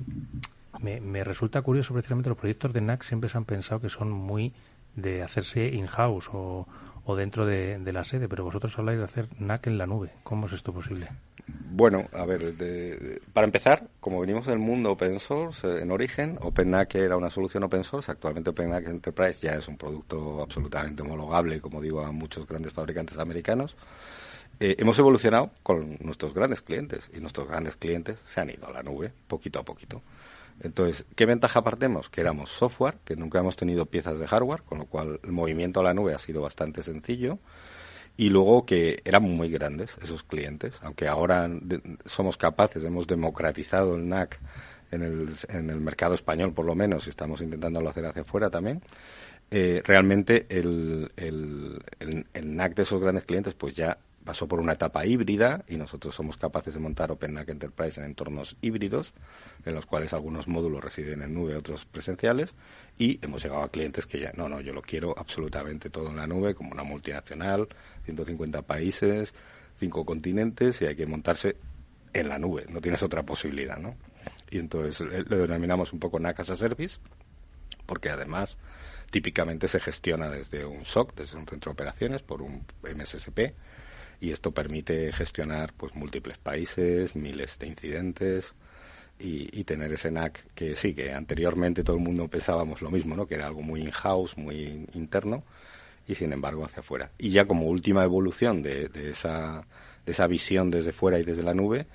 me, 0.81 1.25
resulta 1.25 1.63
curioso 1.63 1.95
precisamente 1.95 2.29
los 2.29 2.37
proyectos 2.37 2.75
de 2.75 2.83
NAC 2.83 3.05
siempre 3.05 3.31
se 3.31 3.39
han 3.39 3.47
pensado 3.47 3.81
que 3.81 3.89
son 3.89 4.11
muy 4.11 4.53
de 4.97 5.23
hacerse 5.23 5.69
in-house 5.69 6.29
o, 6.31 6.67
o 7.07 7.17
dentro 7.17 7.47
de, 7.47 7.81
la 7.93 8.05
sede, 8.05 8.29
pero 8.29 8.45
vosotros 8.45 8.77
habláis 8.79 8.99
de 8.99 9.05
hacer 9.05 9.29
NAC 9.39 9.69
en 9.69 9.79
la 9.79 9.87
nube. 9.87 10.11
¿Cómo 10.25 10.49
es 10.49 10.53
esto 10.53 10.73
posible? 10.73 11.09
Bueno, 11.49 12.09
a 12.13 12.25
ver, 12.25 13.21
para 13.33 13.45
empezar, 13.45 13.89
como 14.01 14.21
venimos 14.21 14.47
del 14.47 14.59
mundo 14.59 14.93
open 14.93 15.21
source 15.21 15.67
eh, 15.69 15.83
en 15.83 15.93
origen, 15.93 16.39
OpenNAC 16.41 16.97
era 16.97 17.17
una 17.17 17.31
solución 17.31 17.63
open 17.65 17.85
source, 17.85 18.11
actualmente 18.11 18.51
OpenNAC 18.51 18.89
Enterprise 18.89 19.47
ya 19.47 19.55
es 19.55 19.69
un 19.69 19.77
producto 19.77 20.43
absolutamente 20.43 21.03
homologable, 21.03 21.61
como 21.61 21.81
digo, 21.81 22.01
a 22.01 22.11
muchos 22.11 22.47
grandes 22.47 22.73
fabricantes 22.73 23.19
americanos. 23.19 23.77
Eh, 24.59 24.77
hemos 24.79 24.99
evolucionado 24.99 25.51
con 25.63 25.99
nuestros 26.01 26.33
grandes 26.33 26.63
clientes 26.63 27.11
y 27.15 27.21
nuestros 27.21 27.47
grandes 27.47 27.77
clientes 27.77 28.19
se 28.25 28.41
han 28.41 28.51
ido 28.51 28.67
a 28.67 28.73
la 28.73 28.83
nube 28.83 29.13
poquito 29.29 29.61
a 29.61 29.65
poquito. 29.65 30.03
Entonces, 30.61 31.05
¿qué 31.15 31.27
ventaja 31.27 31.63
partemos? 31.63 32.09
Que 32.09 32.23
éramos 32.23 32.51
software, 32.51 32.97
que 33.05 33.17
nunca 33.17 33.39
hemos 33.39 33.57
tenido 33.57 33.87
piezas 33.87 34.19
de 34.19 34.27
hardware, 34.27 34.63
con 34.63 34.79
lo 34.79 34.87
cual 34.87 35.21
el 35.23 35.33
movimiento 35.33 35.81
a 35.81 35.83
la 35.85 35.95
nube 35.95 36.15
ha 36.15 36.19
sido 36.19 36.41
bastante 36.41 36.83
sencillo. 36.83 37.39
Y 38.17 38.31
luego 38.31 38.65
que 38.65 39.03
eran 39.05 39.23
muy 39.25 39.51
grandes 39.51 39.97
esos 40.03 40.23
clientes, 40.23 40.81
aunque 40.83 41.07
ahora 41.07 41.51
somos 42.07 42.37
capaces, 42.37 42.83
hemos 42.85 43.07
democratizado 43.07 43.97
el 43.97 44.09
NAC 44.09 44.41
en 44.91 45.03
el, 45.03 45.29
en 45.49 45.71
el 45.71 45.81
mercado 45.81 46.15
español 46.15 46.53
por 46.55 46.65
lo 46.65 46.75
menos, 46.75 47.07
y 47.07 47.11
estamos 47.11 47.43
intentándolo 47.43 47.91
hacer 47.91 48.07
hacia 48.07 48.23
afuera 48.23 48.49
también. 48.49 48.83
Eh, 49.51 49.81
realmente 49.85 50.47
el, 50.49 51.13
el, 51.17 51.81
el, 52.01 52.57
NAC 52.57 52.75
de 52.75 52.83
esos 52.83 53.01
grandes 53.01 53.25
clientes 53.25 53.55
pues 53.55 53.77
ya 53.77 53.99
pasó 54.27 54.49
por 54.49 54.59
una 54.59 54.73
etapa 54.73 55.07
híbrida 55.07 55.65
y 55.69 55.77
nosotros 55.77 56.15
somos 56.15 56.37
capaces 56.37 56.75
de 56.75 56.81
montar 56.81 57.13
OpenNAC 57.13 57.49
Enterprise 57.49 58.01
en 58.01 58.07
entornos 58.07 58.57
híbridos, 58.61 59.15
en 59.65 59.75
los 59.75 59.87
cuales 59.87 60.13
algunos 60.13 60.49
módulos 60.49 60.83
residen 60.83 61.23
en 61.23 61.33
nube, 61.33 61.55
otros 61.55 61.87
presenciales, 61.87 62.53
y 62.99 63.25
hemos 63.25 63.45
llegado 63.45 63.63
a 63.63 63.71
clientes 63.71 64.05
que 64.05 64.19
ya, 64.19 64.33
no, 64.35 64.49
no, 64.49 64.61
yo 64.61 64.75
lo 64.75 64.83
quiero 64.83 65.17
absolutamente 65.17 65.91
todo 65.91 66.11
en 66.11 66.17
la 66.17 66.27
nube, 66.27 66.57
como 66.57 66.73
una 66.73 66.83
multinacional, 66.83 67.69
150 68.05 68.63
países, 68.63 69.33
cinco 69.79 70.05
continentes, 70.05 70.83
y 70.83 70.87
hay 70.87 70.97
que 70.97 71.07
montarse 71.07 71.57
en 72.13 72.29
la 72.29 72.39
nube, 72.39 72.67
no 72.69 72.81
tienes 72.81 73.05
otra 73.05 73.23
posibilidad, 73.23 73.79
¿no? 73.79 73.95
Y 74.51 74.59
entonces 74.59 75.07
eh, 75.09 75.25
lo 75.25 75.39
denominamos 75.39 75.93
un 75.93 76.01
poco 76.01 76.19
NAC 76.19 76.41
as 76.41 76.51
a 76.51 76.57
Service, 76.57 76.99
porque 77.87 78.11
además 78.11 78.59
típicamente 79.13 79.69
se 79.69 79.79
gestiona 79.79 80.29
desde 80.29 80.65
un 80.65 80.85
SOC, 80.85 81.15
desde 81.15 81.39
un 81.39 81.47
centro 81.47 81.71
de 81.71 81.75
operaciones, 81.75 82.23
por 82.23 82.43
un 82.43 82.65
MSSP, 82.83 83.55
y 84.21 84.33
esto 84.33 84.53
permite 84.53 85.13
gestionar 85.13 85.73
pues 85.77 85.95
múltiples 85.95 86.39
países, 86.39 87.17
miles 87.17 87.59
de 87.59 87.67
incidentes 87.67 88.55
y, 89.19 89.65
tener 89.65 89.93
ese 89.93 90.11
NAC 90.11 90.45
que 90.55 90.77
sí, 90.77 90.95
que 90.95 91.13
anteriormente 91.13 91.83
todo 91.83 91.97
el 91.97 92.03
mundo 92.03 92.29
pensábamos 92.29 92.83
lo 92.83 92.91
mismo, 92.91 93.17
¿no? 93.17 93.27
que 93.27 93.35
era 93.35 93.47
algo 93.47 93.63
muy 93.63 93.81
in-house, 93.81 94.37
muy 94.37 94.87
interno 94.95 95.43
y 96.07 96.15
sin 96.15 96.33
embargo 96.33 96.65
hacia 96.65 96.81
afuera. 96.81 97.11
Y 97.19 97.31
ya 97.31 97.47
como 97.47 97.67
última 97.67 98.05
evolución 98.05 98.63
de, 98.63 98.89
de, 98.89 99.11
esa, 99.11 99.65
de 100.05 100.13
esa 100.13 100.27
visión 100.27 100.71
desde 100.71 100.93
fuera 100.93 101.19
y 101.19 101.25
desde 101.25 101.43
la 101.43 101.55
nube 101.55 101.87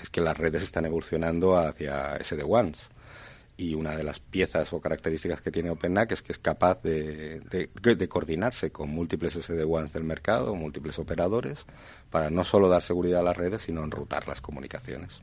es 0.00 0.10
que 0.10 0.20
las 0.20 0.36
redes 0.36 0.62
están 0.62 0.84
evolucionando 0.84 1.56
hacia 1.56 2.18
SD-WANs 2.18 2.90
y 3.56 3.74
una 3.74 3.96
de 3.96 4.02
las 4.02 4.18
piezas 4.18 4.72
o 4.72 4.80
características 4.80 5.40
que 5.40 5.52
tiene 5.52 5.70
OpenNAC 5.70 6.12
es 6.12 6.22
que 6.22 6.32
es 6.32 6.38
capaz 6.38 6.82
de, 6.82 7.40
coordinarse 8.08 8.70
con 8.70 8.90
múltiples 8.90 9.36
SD-WANs 9.36 9.92
del 9.92 10.04
mercado, 10.04 10.54
múltiples 10.54 10.98
operadores, 10.98 11.64
para 12.10 12.30
no 12.30 12.42
solo 12.44 12.68
dar 12.68 12.82
seguridad 12.82 13.20
a 13.20 13.24
las 13.24 13.36
redes, 13.36 13.62
sino 13.62 13.84
enrutar 13.84 14.26
las 14.26 14.40
comunicaciones. 14.40 15.20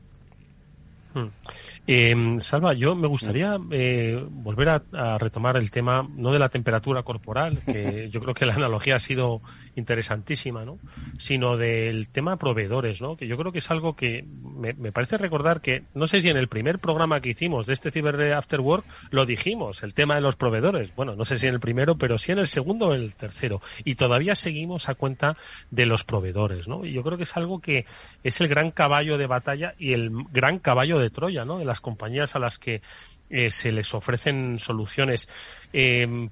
Eh, 1.84 2.14
Salva, 2.38 2.74
yo 2.74 2.94
me 2.94 3.08
gustaría 3.08 3.58
eh, 3.72 4.24
volver 4.30 4.68
a, 4.68 5.18
retomar 5.18 5.56
el 5.56 5.70
tema, 5.72 6.06
no 6.14 6.32
de 6.32 6.38
la 6.38 6.48
temperatura 6.48 7.02
corporal, 7.02 7.58
que 7.66 8.08
yo 8.12 8.20
creo 8.20 8.34
que 8.34 8.46
la 8.46 8.54
analogía 8.54 8.96
ha 8.96 9.00
sido 9.00 9.42
interesantísima, 9.74 10.64
¿no? 10.64 10.78
Sino 11.18 11.56
del 11.56 12.08
tema 12.08 12.36
proveedores, 12.36 13.02
¿no? 13.02 13.16
Que 13.16 13.26
yo 13.26 13.36
creo 13.36 13.50
que 13.50 13.58
es 13.58 13.70
algo 13.70 13.96
que 13.96 14.24
me, 14.24 14.92
parece 14.92 15.18
recordar 15.18 15.60
que, 15.60 15.82
no 15.94 16.06
sé 16.06 16.20
si 16.20 16.28
en 16.28 16.36
el 16.36 16.46
primer 16.46 16.78
programa 16.78 17.20
que 17.20 17.30
hicimos 17.30 17.66
de 17.66 17.72
este 17.72 17.90
Cyber 17.90 18.32
After 18.34 18.60
Work 18.60 18.84
lo 19.10 19.26
dijimos, 19.26 19.82
el 19.82 19.92
tema 19.92 20.14
de 20.14 20.20
los 20.20 20.36
proveedores. 20.36 20.94
Bueno, 20.94 21.16
no 21.16 21.24
sé 21.24 21.36
si 21.38 21.48
en 21.48 21.54
el 21.54 21.60
primero, 21.60 21.96
pero 21.96 22.16
sí 22.16 22.30
en 22.30 22.38
el 22.38 22.46
segundo 22.46 22.88
o 22.88 22.94
en 22.94 23.00
el 23.00 23.14
tercero. 23.16 23.60
Y 23.84 23.96
todavía 23.96 24.36
seguimos 24.36 24.88
a 24.88 24.94
cuenta 24.94 25.36
de 25.70 25.86
los 25.86 26.04
proveedores, 26.04 26.68
¿no? 26.68 26.84
Y 26.84 26.92
yo 26.92 27.02
creo 27.02 27.16
que 27.16 27.24
es 27.24 27.36
algo 27.36 27.60
que 27.60 27.86
es 28.22 28.40
el 28.40 28.46
gran 28.46 28.70
caballo 28.70 29.18
de 29.18 29.26
batalla 29.26 29.74
y 29.78 29.94
el 29.94 30.10
gran 30.32 30.60
caballo 30.60 30.98
de 31.00 31.10
Troya, 31.10 31.44
¿no? 31.44 31.60
Las 31.72 31.80
compañías 31.80 32.36
a 32.36 32.38
las 32.38 32.58
que 32.58 32.82
eh, 33.30 33.50
se 33.50 33.72
les 33.72 33.94
ofrecen 33.94 34.58
soluciones. 34.58 35.26
Eh, 35.72 36.28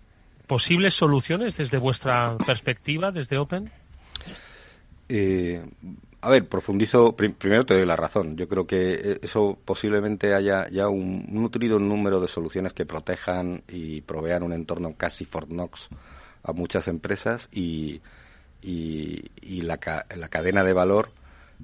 ¿Posibles 0.46 0.94
soluciones 0.94 1.56
desde 1.56 1.78
vuestra 1.78 2.36
perspectiva, 2.44 3.10
desde 3.10 3.38
Open? 3.38 3.70
Eh, 5.08 5.64
a 6.20 6.28
ver, 6.28 6.46
profundizo. 6.46 7.16
primero 7.16 7.64
te 7.64 7.74
doy 7.74 7.86
la 7.86 7.96
razón. 7.96 8.36
Yo 8.36 8.48
creo 8.48 8.66
que 8.66 9.18
eso 9.22 9.56
posiblemente 9.64 10.34
haya 10.34 10.68
ya 10.68 10.88
un 10.88 11.24
nutrido 11.30 11.78
número 11.78 12.20
de 12.20 12.28
soluciones 12.28 12.74
que 12.74 12.84
protejan 12.84 13.62
y 13.66 14.02
provean 14.02 14.42
un 14.42 14.52
entorno 14.52 14.94
casi 14.94 15.24
Fort 15.24 15.48
Knox 15.48 15.88
a 16.42 16.52
muchas 16.52 16.88
empresas 16.88 17.48
y, 17.50 18.02
y, 18.60 19.62
la, 19.62 19.78
la 20.16 20.28
cadena 20.28 20.64
de 20.64 20.72
valor 20.74 21.12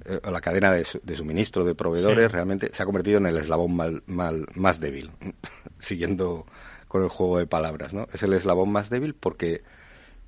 eh, 0.05 0.19
la 0.29 0.41
cadena 0.41 0.71
de, 0.71 0.83
suministro 1.15 1.63
de 1.63 1.75
proveedores 1.75 2.31
realmente 2.31 2.69
se 2.73 2.83
ha 2.83 2.85
convertido 2.85 3.17
en 3.17 3.25
el 3.25 3.37
eslabón 3.37 3.75
mal, 3.75 4.03
mal, 4.07 4.45
más 4.55 4.79
débil, 4.79 5.11
siguiendo 5.79 6.45
con 6.87 7.03
el 7.03 7.09
juego 7.09 7.37
de 7.37 7.47
palabras, 7.47 7.93
¿no? 7.93 8.07
Es 8.13 8.23
el 8.23 8.33
eslabón 8.33 8.71
más 8.71 8.89
débil 8.89 9.13
porque 9.13 9.63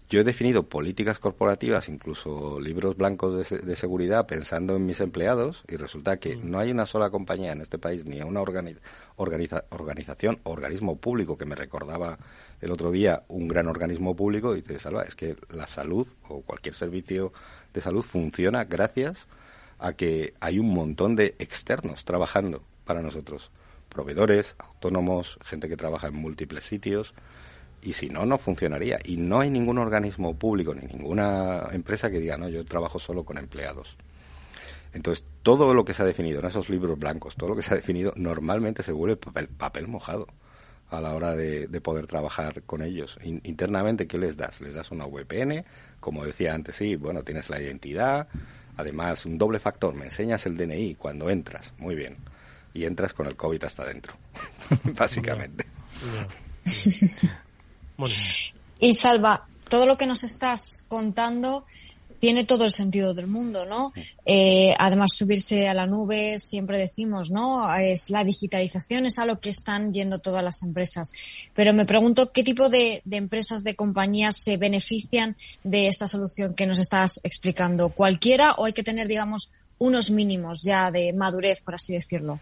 yo 0.10 0.20
he 0.20 0.24
definido 0.24 0.64
políticas 0.64 1.20
corporativas, 1.20 1.88
incluso 1.88 2.60
libros 2.60 2.98
blancos 2.98 3.48
de, 3.48 3.76
seguridad, 3.76 4.26
pensando 4.26 4.76
en 4.76 4.88
mis 4.88 5.02
empleados, 5.02 5.64
y 5.68 5.76
resulta 5.76 6.18
que 6.18 6.36
mm. 6.36 6.50
no 6.50 6.58
hay 6.58 6.72
una 6.72 6.88
sola 6.88 7.12
compañía 7.12 7.52
en 7.52 7.62
este 7.62 7.78
país, 7.78 8.06
ni 8.06 8.20
una 8.22 8.42
organización 8.42 10.40
o 10.44 10.52
organismo 10.52 10.98
público 10.98 11.38
que 11.38 11.46
me 11.46 11.54
recordaba 11.54 12.18
el 12.60 12.72
otro 12.72 12.90
día 12.90 13.22
un 13.28 13.48
gran 13.48 13.68
organismo 13.68 14.16
público, 14.16 14.56
y 14.56 14.62
dice, 14.62 14.80
Salva, 14.80 15.04
es 15.04 15.14
que 15.14 15.36
la 15.50 15.68
salud 15.68 16.08
o 16.28 16.42
cualquier 16.42 16.74
servicio 16.74 17.32
de 17.72 17.82
salud 17.82 18.02
funciona 18.02 18.64
gracias 18.64 19.28
a 19.80 19.94
que 19.94 20.34
hay 20.40 20.60
un 20.60 20.74
montón 20.74 21.16
de 21.16 21.36
externos 21.40 22.06
trabajando 22.06 22.62
para 22.86 23.02
nosotros, 23.02 23.52
proveedores, 23.90 24.56
autónomos, 24.60 25.40
gente 25.44 25.68
que 25.70 25.78
trabaja 25.78 26.08
en 26.08 26.16
múltiples 26.16 26.66
sitios, 26.66 27.14
y 27.82 27.94
si 27.94 28.10
no, 28.10 28.26
no 28.26 28.38
funcionaría. 28.38 29.00
Y 29.04 29.18
no 29.18 29.40
hay 29.40 29.50
ningún 29.50 29.78
organismo 29.78 30.36
público 30.36 30.74
ni 30.74 30.86
ninguna 30.86 31.70
empresa 31.72 32.12
que 32.12 32.20
diga, 32.20 32.38
no, 32.38 32.50
yo 32.50 32.66
trabajo 32.66 33.00
solo 33.00 33.24
con 33.24 33.38
empleados. 33.38 33.96
Entonces, 34.94 35.24
todo 35.44 35.74
lo 35.74 35.86
que 35.86 35.94
se 35.94 36.04
ha 36.04 36.06
definido 36.06 36.40
en 36.40 36.48
esos 36.48 36.70
libros 36.70 36.98
blancos, 36.98 37.36
todo 37.36 37.50
lo 37.50 37.56
que 37.56 37.62
se 37.62 37.74
ha 37.74 37.78
definido, 37.78 38.14
normalmente 38.16 38.84
se 38.84 38.92
vuelve 38.92 39.16
papel, 39.16 39.48
papel 39.48 39.88
mojado. 39.88 40.28
a 40.90 41.00
la 41.00 41.14
hora 41.14 41.36
de, 41.36 41.68
poder 41.82 42.08
trabajar 42.08 42.64
con 42.64 42.82
ellos. 42.82 43.20
internamente, 43.24 44.08
¿qué 44.08 44.18
les 44.18 44.38
das? 44.38 44.60
Les 44.60 44.74
das 44.74 44.90
una 44.90 45.06
VPN, 45.06 45.64
como 46.00 46.26
decía 46.26 46.56
antes, 46.56 46.78
sí, 46.78 46.96
bueno, 46.96 47.24
tienes 47.24 47.50
la 47.50 47.62
identidad, 47.62 48.28
además 48.80 49.26
un 49.26 49.38
doble 49.38 49.60
factor, 49.60 49.94
me 49.94 50.06
enseñas 50.06 50.46
el 50.46 50.58
DNI 50.58 50.96
cuando 50.96 51.30
entras, 51.30 51.74
muy 51.78 51.96
bien, 51.96 52.18
y 52.74 52.86
entras 52.86 53.14
con 53.14 53.28
el 53.28 53.36
COVID 53.36 53.64
hasta 53.64 53.84
adentro, 53.84 54.14
básicamente. 54.96 55.66
y 58.80 58.94
Salva, 58.94 59.48
todo 59.68 59.86
lo 59.86 59.98
que 59.98 60.08
nos 60.08 60.24
estás 60.24 60.86
contando 60.88 61.66
tiene 62.20 62.44
todo 62.44 62.66
el 62.66 62.72
sentido 62.72 63.14
del 63.14 63.28
mundo, 63.28 63.66
¿no? 63.66 63.94
Eh, 64.26 64.76
además, 64.78 65.16
subirse 65.16 65.68
a 65.68 65.74
la 65.74 65.88
nube, 65.88 66.38
siempre 66.40 66.78
decimos, 66.78 67.32
¿no? 67.32 67.74
Es 67.76 68.10
la 68.10 68.24
digitalización 68.24 69.06
es 69.06 69.20
a 69.20 69.26
lo 69.26 69.40
que 69.40 69.50
están 69.50 69.94
yendo 69.94 70.20
todas 70.20 70.44
las 70.44 70.64
empresas. 70.64 71.12
Pero 71.56 71.74
me 71.74 71.86
pregunto 71.86 72.32
qué 72.32 72.44
tipo 72.44 72.70
de, 72.70 73.02
de 73.06 73.18
empresas, 73.18 73.64
de 73.64 73.76
compañías 73.76 74.38
se 74.38 74.58
benefician 74.58 75.38
de 75.64 75.88
esta 75.88 76.08
solución 76.08 76.54
que 76.54 76.68
nos 76.68 76.80
estás 76.80 77.20
explicando. 77.24 77.90
¿Cualquiera 77.90 78.54
o 78.54 78.66
hay 78.66 78.74
que 78.74 78.84
tener, 78.84 79.08
digamos, 79.08 79.52
unos 79.78 80.12
mínimos 80.12 80.62
ya 80.64 80.92
de 80.92 81.14
madurez, 81.14 81.62
por 81.62 81.76
así 81.76 81.94
decirlo? 81.94 82.40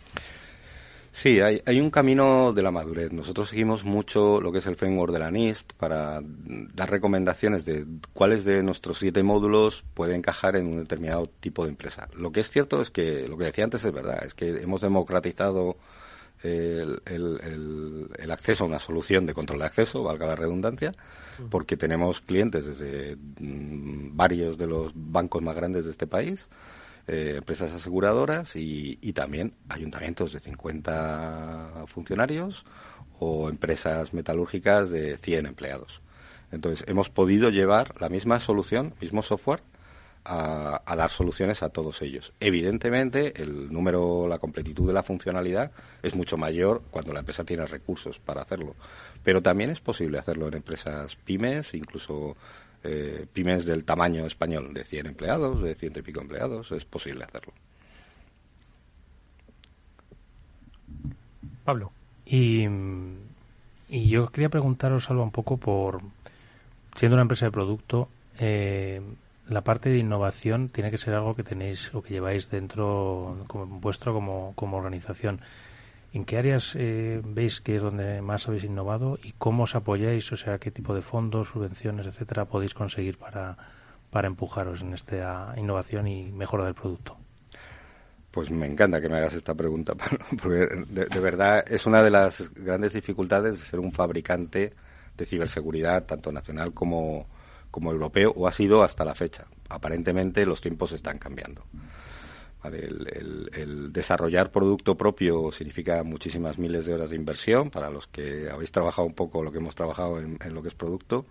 Sí, 1.18 1.40
hay, 1.40 1.64
hay, 1.66 1.82
un 1.82 1.90
camino 1.90 2.54
de 2.54 2.62
la 2.62 2.70
madurez. 2.70 3.12
Nosotros 3.12 3.50
seguimos 3.50 3.84
mucho 3.84 4.40
lo 4.40 4.52
que 4.52 4.60
es 4.60 4.68
el 4.68 4.76
framework 4.76 5.12
de 5.12 5.18
la 5.18 5.32
NIST 5.32 5.74
para 5.74 6.22
dar 6.22 6.92
recomendaciones 6.92 7.66
de 7.66 7.88
cuáles 8.14 8.46
de 8.46 8.62
nuestros 8.62 9.00
siete 9.00 9.24
módulos 9.24 9.84
puede 9.96 10.14
encajar 10.14 10.56
en 10.56 10.68
un 10.68 10.78
determinado 10.78 11.28
tipo 11.40 11.64
de 11.64 11.72
empresa. 11.72 12.08
Lo 12.16 12.32
que 12.32 12.42
es 12.42 12.52
cierto 12.52 12.84
es 12.84 12.92
que 12.92 13.28
lo 13.28 13.36
que 13.36 13.46
decía 13.46 13.64
antes 13.64 13.84
es 13.84 13.92
verdad, 13.92 14.24
es 14.24 14.36
que 14.36 14.62
hemos 14.62 14.82
democratizado 14.82 15.78
el, 16.44 17.02
el, 17.08 18.32
acceso 18.32 18.66
a 18.66 18.68
una 18.68 18.78
solución 18.78 19.26
de 19.26 19.34
control 19.34 19.62
de 19.62 19.66
acceso, 19.66 20.04
valga 20.04 20.28
la 20.28 20.36
redundancia, 20.36 20.94
porque 21.50 21.78
tenemos 21.78 22.22
clientes 22.22 22.68
desde 22.68 23.16
mm, 23.16 24.16
varios 24.16 24.56
de 24.60 24.68
los 24.68 24.92
bancos 24.94 25.42
más 25.42 25.56
grandes 25.56 25.86
de 25.86 25.90
este 25.90 26.06
país 26.06 26.48
eh, 27.08 27.36
empresas 27.38 27.72
aseguradoras 27.72 28.56
y, 28.56 28.98
también 29.14 29.54
ayuntamientos 29.70 30.34
de 30.34 30.40
50 30.40 31.86
funcionarios 31.88 32.66
o 33.20 33.50
empresas 33.50 34.14
metalúrgicas 34.14 34.90
de 34.90 35.18
100 35.18 35.46
empleados. 35.46 36.02
Entonces, 36.52 36.88
hemos 36.88 37.10
podido 37.10 37.50
llevar 37.50 38.00
la 38.00 38.10
misma 38.10 38.40
solución, 38.40 38.94
mismo 39.02 39.24
software, 39.24 39.62
a, 40.28 40.96
dar 40.98 41.10
soluciones 41.10 41.64
a 41.64 41.70
todos 41.70 42.02
ellos. 42.02 42.34
Evidentemente, 42.40 43.42
el 43.42 43.72
número, 43.72 44.28
la 44.28 44.40
completitud 44.40 44.88
de 44.88 44.94
la 44.94 45.04
funcionalidad 45.04 45.72
es 46.04 46.16
mucho 46.16 46.38
mayor 46.38 46.84
cuando 46.92 47.14
la 47.14 47.20
empresa 47.20 47.46
tiene 47.46 47.66
recursos 47.66 48.20
para 48.20 48.42
hacerlo. 48.42 48.76
Pero 49.24 49.42
también 49.42 49.70
es 49.70 49.80
posible 49.80 50.20
hacerlo 50.20 50.48
en 50.48 50.56
empresas 50.56 51.16
pymes, 51.16 51.74
incluso 51.74 52.36
eh, 52.90 53.26
pymes 53.34 53.66
del 53.66 53.84
tamaño 53.84 54.26
español, 54.26 54.74
de 54.74 54.86
100 54.86 55.08
empleados, 55.08 55.62
de 55.62 55.76
ciento 55.76 56.00
y 56.00 56.04
pico 56.04 56.22
empleados, 56.22 56.72
es 56.72 56.86
posible 56.86 57.26
hacerlo. 57.26 57.54
Pablo. 61.66 61.92
Y, 62.26 62.66
y 63.90 64.10
yo 64.10 64.28
quería 64.30 64.50
preguntaros 64.50 65.10
algo 65.10 65.24
un 65.24 65.32
poco 65.32 65.58
por, 65.58 66.02
siendo 66.96 67.16
una 67.16 67.24
empresa 67.24 67.46
de 67.46 67.52
producto, 67.52 68.08
eh, 68.40 69.02
la 69.50 69.62
parte 69.62 69.90
de 69.90 69.98
innovación 69.98 70.70
tiene 70.70 70.92
que 70.92 70.98
ser 70.98 71.14
algo 71.14 71.36
que 71.36 71.44
tenéis 71.44 71.94
o 71.94 72.02
que 72.02 72.14
lleváis 72.14 72.50
dentro 72.50 73.46
como 73.48 73.66
vuestro 73.66 74.14
como, 74.14 74.54
como 74.56 74.78
organización. 74.78 75.42
¿En 76.18 76.26
qué 76.26 76.40
áreas 76.40 76.74
eh, 76.74 77.22
veis 77.24 77.62
que 77.62 77.76
es 77.76 77.82
donde 77.84 78.24
más 78.24 78.48
habéis 78.48 78.64
innovado 78.64 79.20
y 79.22 79.34
cómo 79.38 79.66
os 79.66 79.76
apoyáis? 79.76 80.32
O 80.32 80.36
sea, 80.36 80.58
¿qué 80.58 80.72
tipo 80.72 80.96
de 80.96 81.04
fondos, 81.04 81.50
subvenciones, 81.50 82.08
etcétera, 82.08 82.46
podéis 82.46 82.74
conseguir 82.74 83.20
para, 83.20 83.56
para 84.10 84.26
empujaros 84.26 84.82
en 84.82 84.96
esta 84.96 85.54
innovación 85.58 86.08
y 86.08 86.32
mejora 86.32 86.66
del 86.66 86.74
producto? 86.74 87.20
Pues 88.32 88.50
me 88.50 88.66
encanta 88.66 89.00
que 89.00 89.10
me 89.10 89.18
hagas 89.18 89.36
esta 89.36 89.54
pregunta, 89.54 89.94
porque 90.42 90.86
de, 90.90 91.20
verdad 91.20 91.64
es 91.72 91.86
una 91.86 92.02
de 92.02 92.10
las 92.10 92.52
grandes 92.56 92.94
dificultades 92.94 93.60
de 93.60 93.66
ser 93.68 93.80
un 93.80 93.92
fabricante 93.92 94.74
de 95.16 95.26
ciberseguridad, 95.28 96.08
tanto 96.08 96.32
nacional 96.32 96.74
como, 96.74 97.28
como 97.70 97.92
europeo, 97.92 98.34
o 98.36 98.48
ha 98.48 98.52
sido 98.52 98.82
hasta 98.82 99.06
la 99.06 99.14
fecha. 99.14 99.46
Aparentemente 99.70 100.48
los 100.48 100.62
tiempos 100.62 100.94
están 100.94 101.20
cambiando. 101.20 101.64
El, 102.76 103.92
desarrollar 103.92 104.52
producto 104.52 104.96
propio 104.96 105.52
significa 105.52 106.04
muchísimas 106.04 106.58
miles 106.60 106.86
de 106.86 106.94
horas 106.94 107.10
de 107.10 107.16
inversión 107.16 107.70
para 107.70 107.90
los 107.90 108.08
que 108.08 108.50
habéis 108.50 108.72
trabajado 108.72 109.08
un 109.08 109.14
poco 109.14 109.44
lo 109.44 109.52
que 109.52 109.58
hemos 109.58 109.76
trabajado 109.76 110.20
en, 110.20 110.38
lo 110.54 110.62
que 110.62 110.70
es 110.70 110.76
producto 110.76 111.26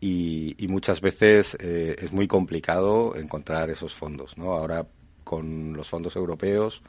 y, 0.00 0.56
muchas 0.68 1.00
veces 1.00 1.56
eh, 1.60 1.96
es 1.98 2.12
muy 2.12 2.26
complicado 2.26 3.14
encontrar 3.16 3.70
esos 3.70 3.94
fondos. 3.94 4.36
¿no? 4.36 4.52
Ahora 4.52 4.86
con 5.22 5.72
los 5.72 5.88
fondos 5.88 6.16
europeos 6.16 6.82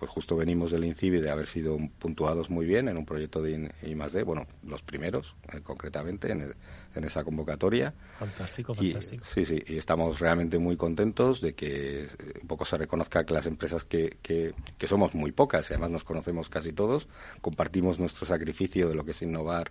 pues 0.00 0.10
justo 0.10 0.34
venimos 0.34 0.70
del 0.70 0.84
INCIBI 0.84 1.20
de 1.20 1.30
haber 1.30 1.46
sido 1.46 1.76
puntuados 1.98 2.48
muy 2.48 2.64
bien 2.64 2.88
en 2.88 2.96
un 2.96 3.04
proyecto 3.04 3.42
de 3.42 3.70
I 3.82 3.94
más 3.94 4.14
D, 4.14 4.22
bueno, 4.22 4.46
los 4.66 4.80
primeros 4.80 5.34
eh, 5.52 5.60
concretamente 5.62 6.32
en, 6.32 6.54
en, 6.94 7.04
esa 7.04 7.22
convocatoria. 7.22 7.92
Fantástico, 8.18 8.72
fantástico. 8.72 9.22
sí, 9.26 9.44
sí, 9.44 9.62
y 9.66 9.76
estamos 9.76 10.18
realmente 10.18 10.58
muy 10.58 10.78
contentos 10.78 11.42
de 11.42 11.52
que 11.52 12.04
eh, 12.04 12.08
un 12.40 12.48
poco 12.48 12.64
se 12.64 12.78
reconozca 12.78 13.26
que 13.26 13.34
las 13.34 13.44
empresas 13.44 13.84
que, 13.84 14.16
que, 14.22 14.54
que 14.78 14.88
somos 14.88 15.14
muy 15.14 15.32
pocas 15.32 15.70
y 15.70 15.74
además 15.74 15.90
nos 15.90 16.04
conocemos 16.04 16.48
casi 16.48 16.72
todos, 16.72 17.06
compartimos 17.42 18.00
nuestro 18.00 18.24
sacrificio 18.24 18.88
de 18.88 18.94
lo 18.94 19.04
que 19.04 19.10
es 19.10 19.20
innovar 19.20 19.70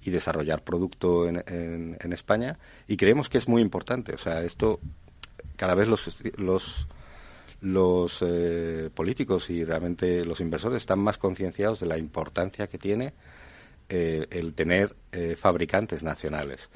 y 0.00 0.10
desarrollar 0.10 0.62
producto 0.62 1.28
en, 1.28 1.42
en, 1.48 1.98
en 2.00 2.12
España 2.12 2.56
y 2.86 2.96
creemos 2.96 3.28
que 3.28 3.38
es 3.38 3.48
muy 3.48 3.62
importante. 3.62 4.14
O 4.14 4.18
sea, 4.18 4.44
esto 4.44 4.78
cada 5.56 5.74
vez 5.74 5.88
los, 5.88 6.22
los 6.38 6.86
los 7.60 8.22
eh, 8.22 8.90
políticos 8.94 9.50
y 9.50 9.64
realmente 9.64 10.24
los 10.24 10.40
inversores 10.40 10.82
están 10.82 10.98
más 10.98 11.18
concienciados 11.18 11.80
de 11.80 11.86
la 11.86 11.98
importancia 11.98 12.68
que 12.68 12.78
tiene 12.78 13.12
eh, 13.88 14.26
el 14.30 14.54
tener 14.54 14.96
eh, 15.12 15.36
fabricantes 15.36 16.02
nacionales. 16.02 16.70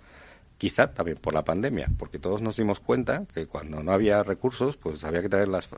Quizá 0.59 0.93
también 0.93 1.19
por 1.19 1.35
la 1.35 1.45
pandemia, 1.45 1.89
porque 1.99 2.19
todos 2.19 2.43
nos 2.43 2.57
dimos 2.57 2.81
cuenta 2.81 3.25
que 3.33 3.47
cuando 3.47 3.83
no 3.83 3.93
había 3.93 4.23
recursos, 4.23 4.77
pues 4.77 5.05
había 5.05 5.21
que 5.21 5.29
traer 5.29 5.49
las 5.49 5.69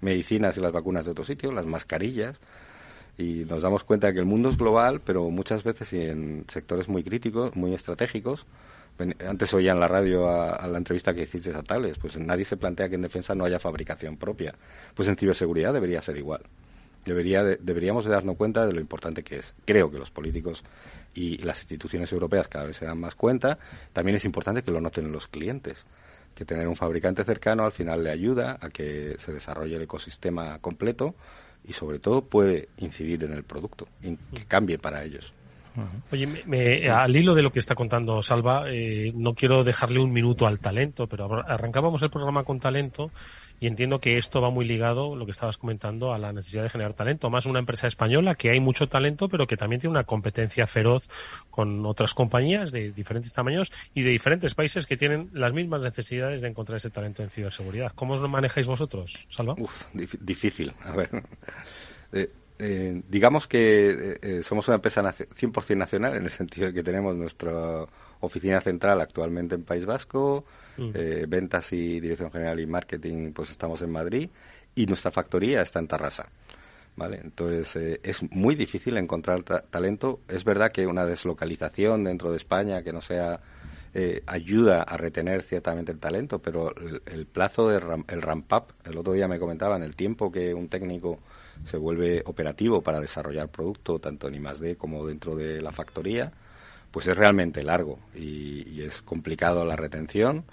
medicinas 0.00 0.56
y 0.56 0.60
las 0.60 0.72
vacunas 0.72 1.04
de 1.04 1.12
otro 1.12 1.24
sitio, 1.24 1.52
las 1.52 1.66
mascarillas, 1.66 2.40
y 3.16 3.44
nos 3.48 3.62
damos 3.62 3.84
cuenta 3.84 4.08
de 4.08 4.14
que 4.14 4.18
el 4.18 4.26
mundo 4.26 4.50
es 4.50 4.58
global, 4.58 5.00
pero 5.04 5.30
muchas 5.30 5.62
veces 5.62 5.92
y 5.92 6.02
en 6.02 6.44
sectores 6.48 6.88
muy 6.88 7.04
críticos, 7.04 7.54
muy 7.54 7.74
estratégicos, 7.74 8.44
antes 9.26 9.52
oía 9.54 9.72
en 9.72 9.80
la 9.80 9.88
radio 9.88 10.28
a, 10.28 10.66
la 10.66 10.78
entrevista 10.78 11.14
que 11.14 11.22
hiciste 11.22 11.54
a 11.54 11.62
Tales, 11.62 11.98
pues 11.98 12.18
nadie 12.18 12.44
se 12.44 12.56
plantea 12.56 12.88
que 12.88 12.94
en 12.94 13.02
defensa 13.02 13.34
no 13.34 13.44
haya 13.44 13.58
fabricación 13.58 14.16
propia. 14.16 14.54
Pues 14.94 15.08
en 15.08 15.16
ciberseguridad 15.16 15.72
debería 15.72 16.00
ser 16.00 16.16
igual. 16.16 16.42
Debería 17.04 17.44
deberíamos 17.44 18.04
de 18.04 18.10
darnos 18.10 18.36
cuenta 18.36 18.66
de 18.66 18.72
lo 18.72 18.80
importante 18.80 19.22
que 19.22 19.36
es. 19.36 19.54
Creo 19.64 19.90
que 19.90 19.98
los 19.98 20.10
políticos 20.10 20.64
y 21.14 21.38
las 21.38 21.60
instituciones 21.60 22.10
europeas 22.12 22.48
cada 22.48 22.66
vez 22.66 22.76
se 22.76 22.84
dan 22.84 22.98
más 22.98 23.14
cuenta. 23.14 23.58
También 23.92 24.16
es 24.16 24.24
importante 24.24 24.62
que 24.62 24.70
lo 24.70 24.80
noten 24.80 25.12
los 25.12 25.28
clientes, 25.28 25.86
que 26.34 26.44
tener 26.44 26.66
un 26.66 26.76
fabricante 26.76 27.22
cercano 27.22 27.64
al 27.64 27.72
final 27.72 28.02
le 28.02 28.10
ayuda 28.10 28.58
a 28.60 28.70
que 28.70 29.16
se 29.18 29.32
desarrolle 29.32 29.76
el 29.76 29.82
ecosistema 29.82 30.58
completo 30.58 31.14
y 31.64 31.72
sobre 31.72 31.98
todo 31.98 32.22
puede 32.22 32.68
incidir 32.78 33.24
en 33.24 33.32
el 33.32 33.44
producto, 33.44 33.86
en 34.02 34.18
que 34.34 34.44
cambie 34.44 34.78
para 34.78 35.04
ellos. 35.04 35.32
Oye, 36.12 36.26
me, 36.46 36.88
al 36.88 37.14
hilo 37.14 37.34
de 37.34 37.42
lo 37.42 37.50
que 37.50 37.58
está 37.58 37.74
contando 37.74 38.22
Salva, 38.22 38.64
eh, 38.68 39.12
no 39.14 39.34
quiero 39.34 39.62
dejarle 39.64 40.00
un 40.00 40.12
minuto 40.12 40.46
al 40.46 40.58
talento, 40.58 41.06
pero 41.06 41.42
arrancábamos 41.46 42.02
el 42.02 42.10
programa 42.10 42.44
con 42.44 42.60
talento 42.60 43.10
y 43.58 43.66
entiendo 43.66 43.98
que 43.98 44.18
esto 44.18 44.40
va 44.40 44.50
muy 44.50 44.66
ligado, 44.66 45.16
lo 45.16 45.24
que 45.24 45.30
estabas 45.30 45.56
comentando, 45.56 46.12
a 46.12 46.18
la 46.18 46.32
necesidad 46.32 46.62
de 46.62 46.70
generar 46.70 46.92
talento. 46.92 47.30
Más 47.30 47.46
una 47.46 47.58
empresa 47.58 47.86
española 47.86 48.34
que 48.34 48.50
hay 48.50 48.60
mucho 48.60 48.88
talento, 48.88 49.28
pero 49.28 49.46
que 49.46 49.56
también 49.56 49.80
tiene 49.80 49.92
una 49.92 50.04
competencia 50.04 50.66
feroz 50.66 51.08
con 51.50 51.84
otras 51.86 52.12
compañías 52.12 52.70
de 52.70 52.92
diferentes 52.92 53.32
tamaños 53.32 53.72
y 53.94 54.02
de 54.02 54.10
diferentes 54.10 54.54
países 54.54 54.86
que 54.86 54.96
tienen 54.96 55.30
las 55.32 55.52
mismas 55.52 55.80
necesidades 55.80 56.42
de 56.42 56.48
encontrar 56.48 56.76
ese 56.76 56.90
talento 56.90 57.22
en 57.22 57.30
ciberseguridad. 57.30 57.92
¿Cómo 57.94 58.14
os 58.14 58.20
lo 58.20 58.28
manejáis 58.28 58.66
vosotros, 58.66 59.26
Salva? 59.30 59.54
Uf, 59.58 59.86
difícil. 59.92 60.72
A 60.84 60.92
ver. 60.92 61.10
Eh, 62.12 62.30
eh, 62.58 63.02
digamos 63.08 63.46
que 63.46 63.90
eh, 63.90 64.18
eh, 64.22 64.42
somos 64.42 64.66
una 64.68 64.76
empresa 64.76 65.02
100% 65.02 65.76
nacional 65.76 66.16
en 66.16 66.24
el 66.24 66.30
sentido 66.30 66.68
de 66.68 66.72
que 66.72 66.82
tenemos 66.82 67.14
nuestra 67.16 67.84
oficina 68.20 68.60
central 68.60 69.00
actualmente 69.00 69.54
en 69.54 69.64
País 69.64 69.84
Vasco, 69.84 70.44
mm. 70.78 70.90
ventas 71.28 71.72
y 71.72 72.00
dirección 72.00 72.30
general 72.30 72.58
y 72.60 72.66
marketing 72.66 73.32
pues 73.32 73.50
estamos 73.50 73.82
en 73.82 73.90
Madrid 73.90 74.30
y 74.74 74.86
nuestra 74.86 75.10
factoría 75.10 75.62
está 75.62 75.78
en 75.78 75.88
Tarrasa. 75.88 76.28
¿Vale? 76.96 77.20
Entonces 77.22 78.00
es 78.02 78.22
muy 78.32 78.54
difícil 78.54 78.96
encontrar 78.96 79.42
talento. 79.42 80.20
Es 80.28 80.44
verdad 80.44 80.72
que 80.72 80.86
una 80.86 81.04
deslocalización 81.04 82.04
dentro 82.04 82.30
de 82.30 82.38
España 82.38 82.82
que 82.82 82.90
no 82.90 83.02
sea 83.02 83.38
eh, 83.98 84.22
ayuda 84.26 84.82
a 84.82 84.98
retener 84.98 85.42
ciertamente 85.42 85.90
el 85.90 85.98
talento, 85.98 86.38
pero 86.38 86.70
el, 87.06 87.24
plazo 87.24 87.66
de 87.70 87.76
el 88.08 88.20
ramp 88.20 88.52
up, 88.52 88.74
el 88.84 88.98
otro 88.98 89.14
día 89.14 89.26
me 89.26 89.38
comentaban, 89.38 89.82
el 89.82 89.96
tiempo 89.96 90.30
que 90.30 90.52
un 90.52 90.68
técnico 90.68 91.18
se 91.64 91.76
vuelve 91.76 92.22
operativo 92.26 92.82
para 92.82 93.00
desarrollar 93.00 93.48
producto, 93.48 93.98
tanto 93.98 94.28
en 94.28 94.34
I+.D. 94.34 94.76
como 94.76 95.06
dentro 95.06 95.34
de 95.34 95.60
la 95.60 95.72
factoría, 95.72 96.32
pues 96.90 97.08
es 97.08 97.16
realmente 97.16 97.62
largo 97.62 97.98
y, 98.14 98.80
es 98.82 99.02
complicado 99.02 99.64
la 99.64 99.74
retención 99.74 100.44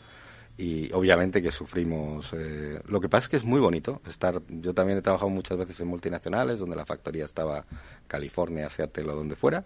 y 0.57 0.91
obviamente 0.93 1.41
que 1.41 1.51
sufrimos. 1.51 2.31
Eh, 2.33 2.79
lo 2.87 2.99
que 2.99 3.09
pasa 3.09 3.25
es 3.25 3.29
que 3.29 3.37
es 3.37 3.43
muy 3.43 3.59
bonito 3.59 4.01
estar. 4.07 4.41
Yo 4.49 4.73
también 4.73 4.97
he 4.97 5.01
trabajado 5.01 5.29
muchas 5.29 5.57
veces 5.57 5.79
en 5.79 5.87
multinacionales 5.87 6.59
donde 6.59 6.75
la 6.75 6.85
factoría 6.85 7.25
estaba 7.25 7.65
California, 8.07 8.69
Seattle 8.69 9.11
o 9.11 9.15
donde 9.15 9.35
fuera 9.35 9.65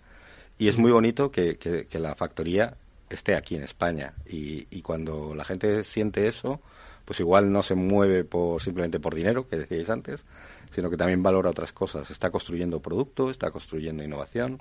y 0.60 0.68
es 0.68 0.78
muy 0.78 0.92
bonito 0.92 1.30
que, 1.30 1.88
la 1.94 2.16
factoría 2.16 2.76
esté 3.10 3.36
aquí 3.36 3.56
en 3.56 3.64
España 3.64 4.14
y, 4.26 4.82
cuando 4.82 5.36
la 5.36 5.46
gente 5.46 5.84
siente 5.84 6.28
eso, 6.28 6.62
pues 7.08 7.22
igual 7.22 7.54
no 7.54 7.64
se 7.64 7.74
mueve 7.74 8.26
por 8.26 8.62
simplemente 8.62 9.00
por 9.00 9.16
dinero, 9.16 9.48
que 9.48 9.56
decíais 9.56 9.90
antes, 9.90 10.26
sino 10.72 10.90
que 10.90 10.98
también 10.98 11.24
valora 11.24 11.50
otras 11.50 11.72
cosas. 11.72 12.12
Está 12.12 12.32
construyendo 12.32 12.82
producto, 12.82 13.30
está 13.30 13.50
construyendo 13.50 14.04
innovación. 14.04 14.60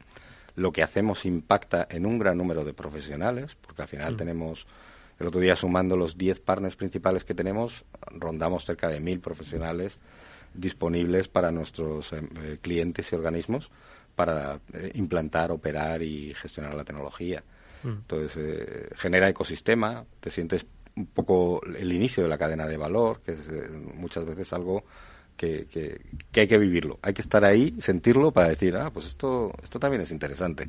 Lo 0.54 0.70
que 0.70 0.84
hacemos 0.84 1.26
impacta 1.26 1.88
en 1.90 2.06
un 2.06 2.20
gran 2.20 2.38
número 2.38 2.64
de 2.64 2.72
profesionales, 2.72 3.56
porque 3.60 3.82
al 3.82 3.88
final 3.88 4.14
mm. 4.14 4.16
tenemos, 4.16 4.68
el 5.18 5.26
otro 5.26 5.40
día 5.40 5.56
sumando 5.56 5.96
los 5.96 6.16
10 6.16 6.38
partners 6.38 6.76
principales 6.76 7.24
que 7.24 7.34
tenemos, 7.34 7.84
rondamos 8.12 8.64
cerca 8.64 8.88
de 8.90 9.00
mil 9.00 9.18
profesionales 9.18 9.98
disponibles 10.54 11.26
para 11.26 11.50
nuestros 11.50 12.12
eh, 12.12 12.22
eh, 12.44 12.58
clientes 12.62 13.10
y 13.10 13.16
organismos 13.16 13.72
para 14.14 14.60
eh, 14.72 14.92
implantar, 14.94 15.50
operar 15.50 16.00
y 16.00 16.32
gestionar 16.34 16.74
la 16.74 16.84
tecnología. 16.84 17.42
Mm. 17.82 17.88
Entonces, 17.88 18.88
genera 18.94 19.28
ecosistema, 19.28 20.04
te 20.20 20.30
sientes 20.30 20.64
un 20.96 21.06
poco 21.06 21.60
el 21.64 21.92
inicio 21.92 22.22
de 22.22 22.28
la 22.28 22.38
cadena 22.38 22.66
de 22.66 22.76
valor, 22.76 23.20
que 23.22 23.32
es 23.32 23.70
muchas 23.94 24.24
veces 24.24 24.52
algo 24.52 24.84
que, 25.36 25.66
que, 25.66 26.00
que, 26.32 26.40
hay 26.40 26.48
que 26.48 26.58
vivirlo. 26.58 26.98
Hay 27.02 27.12
que 27.12 27.22
estar 27.22 27.44
ahí, 27.44 27.74
sentirlo 27.78 28.32
para 28.32 28.48
decir, 28.48 28.76
ah, 28.76 28.90
pues 28.92 29.06
esto, 29.06 29.52
esto 29.62 29.78
también 29.78 30.02
es 30.02 30.10
interesante. 30.10 30.68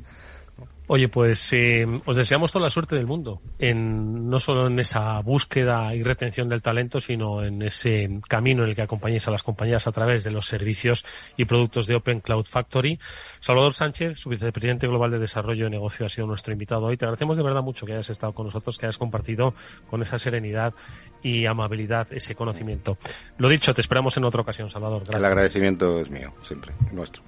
Oye, 0.90 1.08
pues 1.08 1.52
eh, 1.52 1.86
os 2.06 2.16
deseamos 2.16 2.50
toda 2.50 2.64
la 2.64 2.70
suerte 2.70 2.96
del 2.96 3.06
mundo, 3.06 3.42
en, 3.58 4.30
no 4.30 4.38
solo 4.38 4.68
en 4.68 4.78
esa 4.78 5.20
búsqueda 5.20 5.94
y 5.94 6.02
retención 6.02 6.48
del 6.48 6.62
talento, 6.62 6.98
sino 6.98 7.44
en 7.44 7.60
ese 7.60 8.08
camino 8.26 8.62
en 8.62 8.70
el 8.70 8.74
que 8.74 8.80
acompañéis 8.80 9.28
a 9.28 9.30
las 9.30 9.42
compañías 9.42 9.86
a 9.86 9.92
través 9.92 10.24
de 10.24 10.30
los 10.30 10.46
servicios 10.46 11.04
y 11.36 11.44
productos 11.44 11.86
de 11.86 11.94
Open 11.94 12.20
Cloud 12.20 12.46
Factory. 12.46 12.98
Salvador 13.38 13.74
Sánchez, 13.74 14.16
su 14.16 14.30
vicepresidente 14.30 14.86
global 14.86 15.10
de 15.10 15.18
Desarrollo 15.18 15.64
de 15.64 15.70
Negocio, 15.70 16.06
ha 16.06 16.08
sido 16.08 16.26
nuestro 16.26 16.54
invitado 16.54 16.86
hoy. 16.86 16.96
Te 16.96 17.04
agradecemos 17.04 17.36
de 17.36 17.42
verdad 17.42 17.62
mucho 17.62 17.84
que 17.84 17.92
hayas 17.92 18.08
estado 18.08 18.32
con 18.32 18.46
nosotros, 18.46 18.78
que 18.78 18.86
hayas 18.86 18.96
compartido 18.96 19.52
con 19.90 20.00
esa 20.00 20.18
serenidad 20.18 20.72
y 21.22 21.44
amabilidad 21.44 22.10
ese 22.14 22.34
conocimiento. 22.34 22.96
Lo 23.36 23.50
dicho, 23.50 23.74
te 23.74 23.82
esperamos 23.82 24.16
en 24.16 24.24
otra 24.24 24.40
ocasión, 24.40 24.70
Salvador. 24.70 25.02
El 25.14 25.24
agradecimiento 25.24 26.00
es 26.00 26.08
mío, 26.08 26.32
siempre, 26.40 26.72
nuestro. 26.92 27.22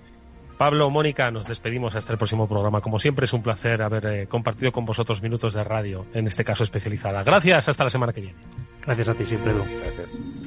Pablo, 0.61 0.91
Mónica, 0.91 1.31
nos 1.31 1.47
despedimos 1.47 1.97
hasta 1.97 2.13
el 2.13 2.19
próximo 2.19 2.47
programa. 2.47 2.83
Como 2.83 2.99
siempre, 2.99 3.25
es 3.25 3.33
un 3.33 3.43
placer 3.43 3.81
haber 3.81 4.05
eh, 4.05 4.27
compartido 4.27 4.73
con 4.73 4.85
vosotros 4.85 5.23
minutos 5.23 5.55
de 5.55 5.65
radio, 5.65 6.05
en 6.13 6.27
este 6.27 6.45
caso 6.45 6.65
especializada. 6.65 7.23
Gracias, 7.23 7.71
hasta 7.71 7.85
la 7.85 7.89
semana 7.89 8.13
que 8.13 8.21
viene. 8.21 8.37
Gracias 8.83 9.09
a 9.09 9.15
ti 9.15 9.25
siempre, 9.25 9.53
Edu. 9.53 9.65
Gracias. 9.65 10.41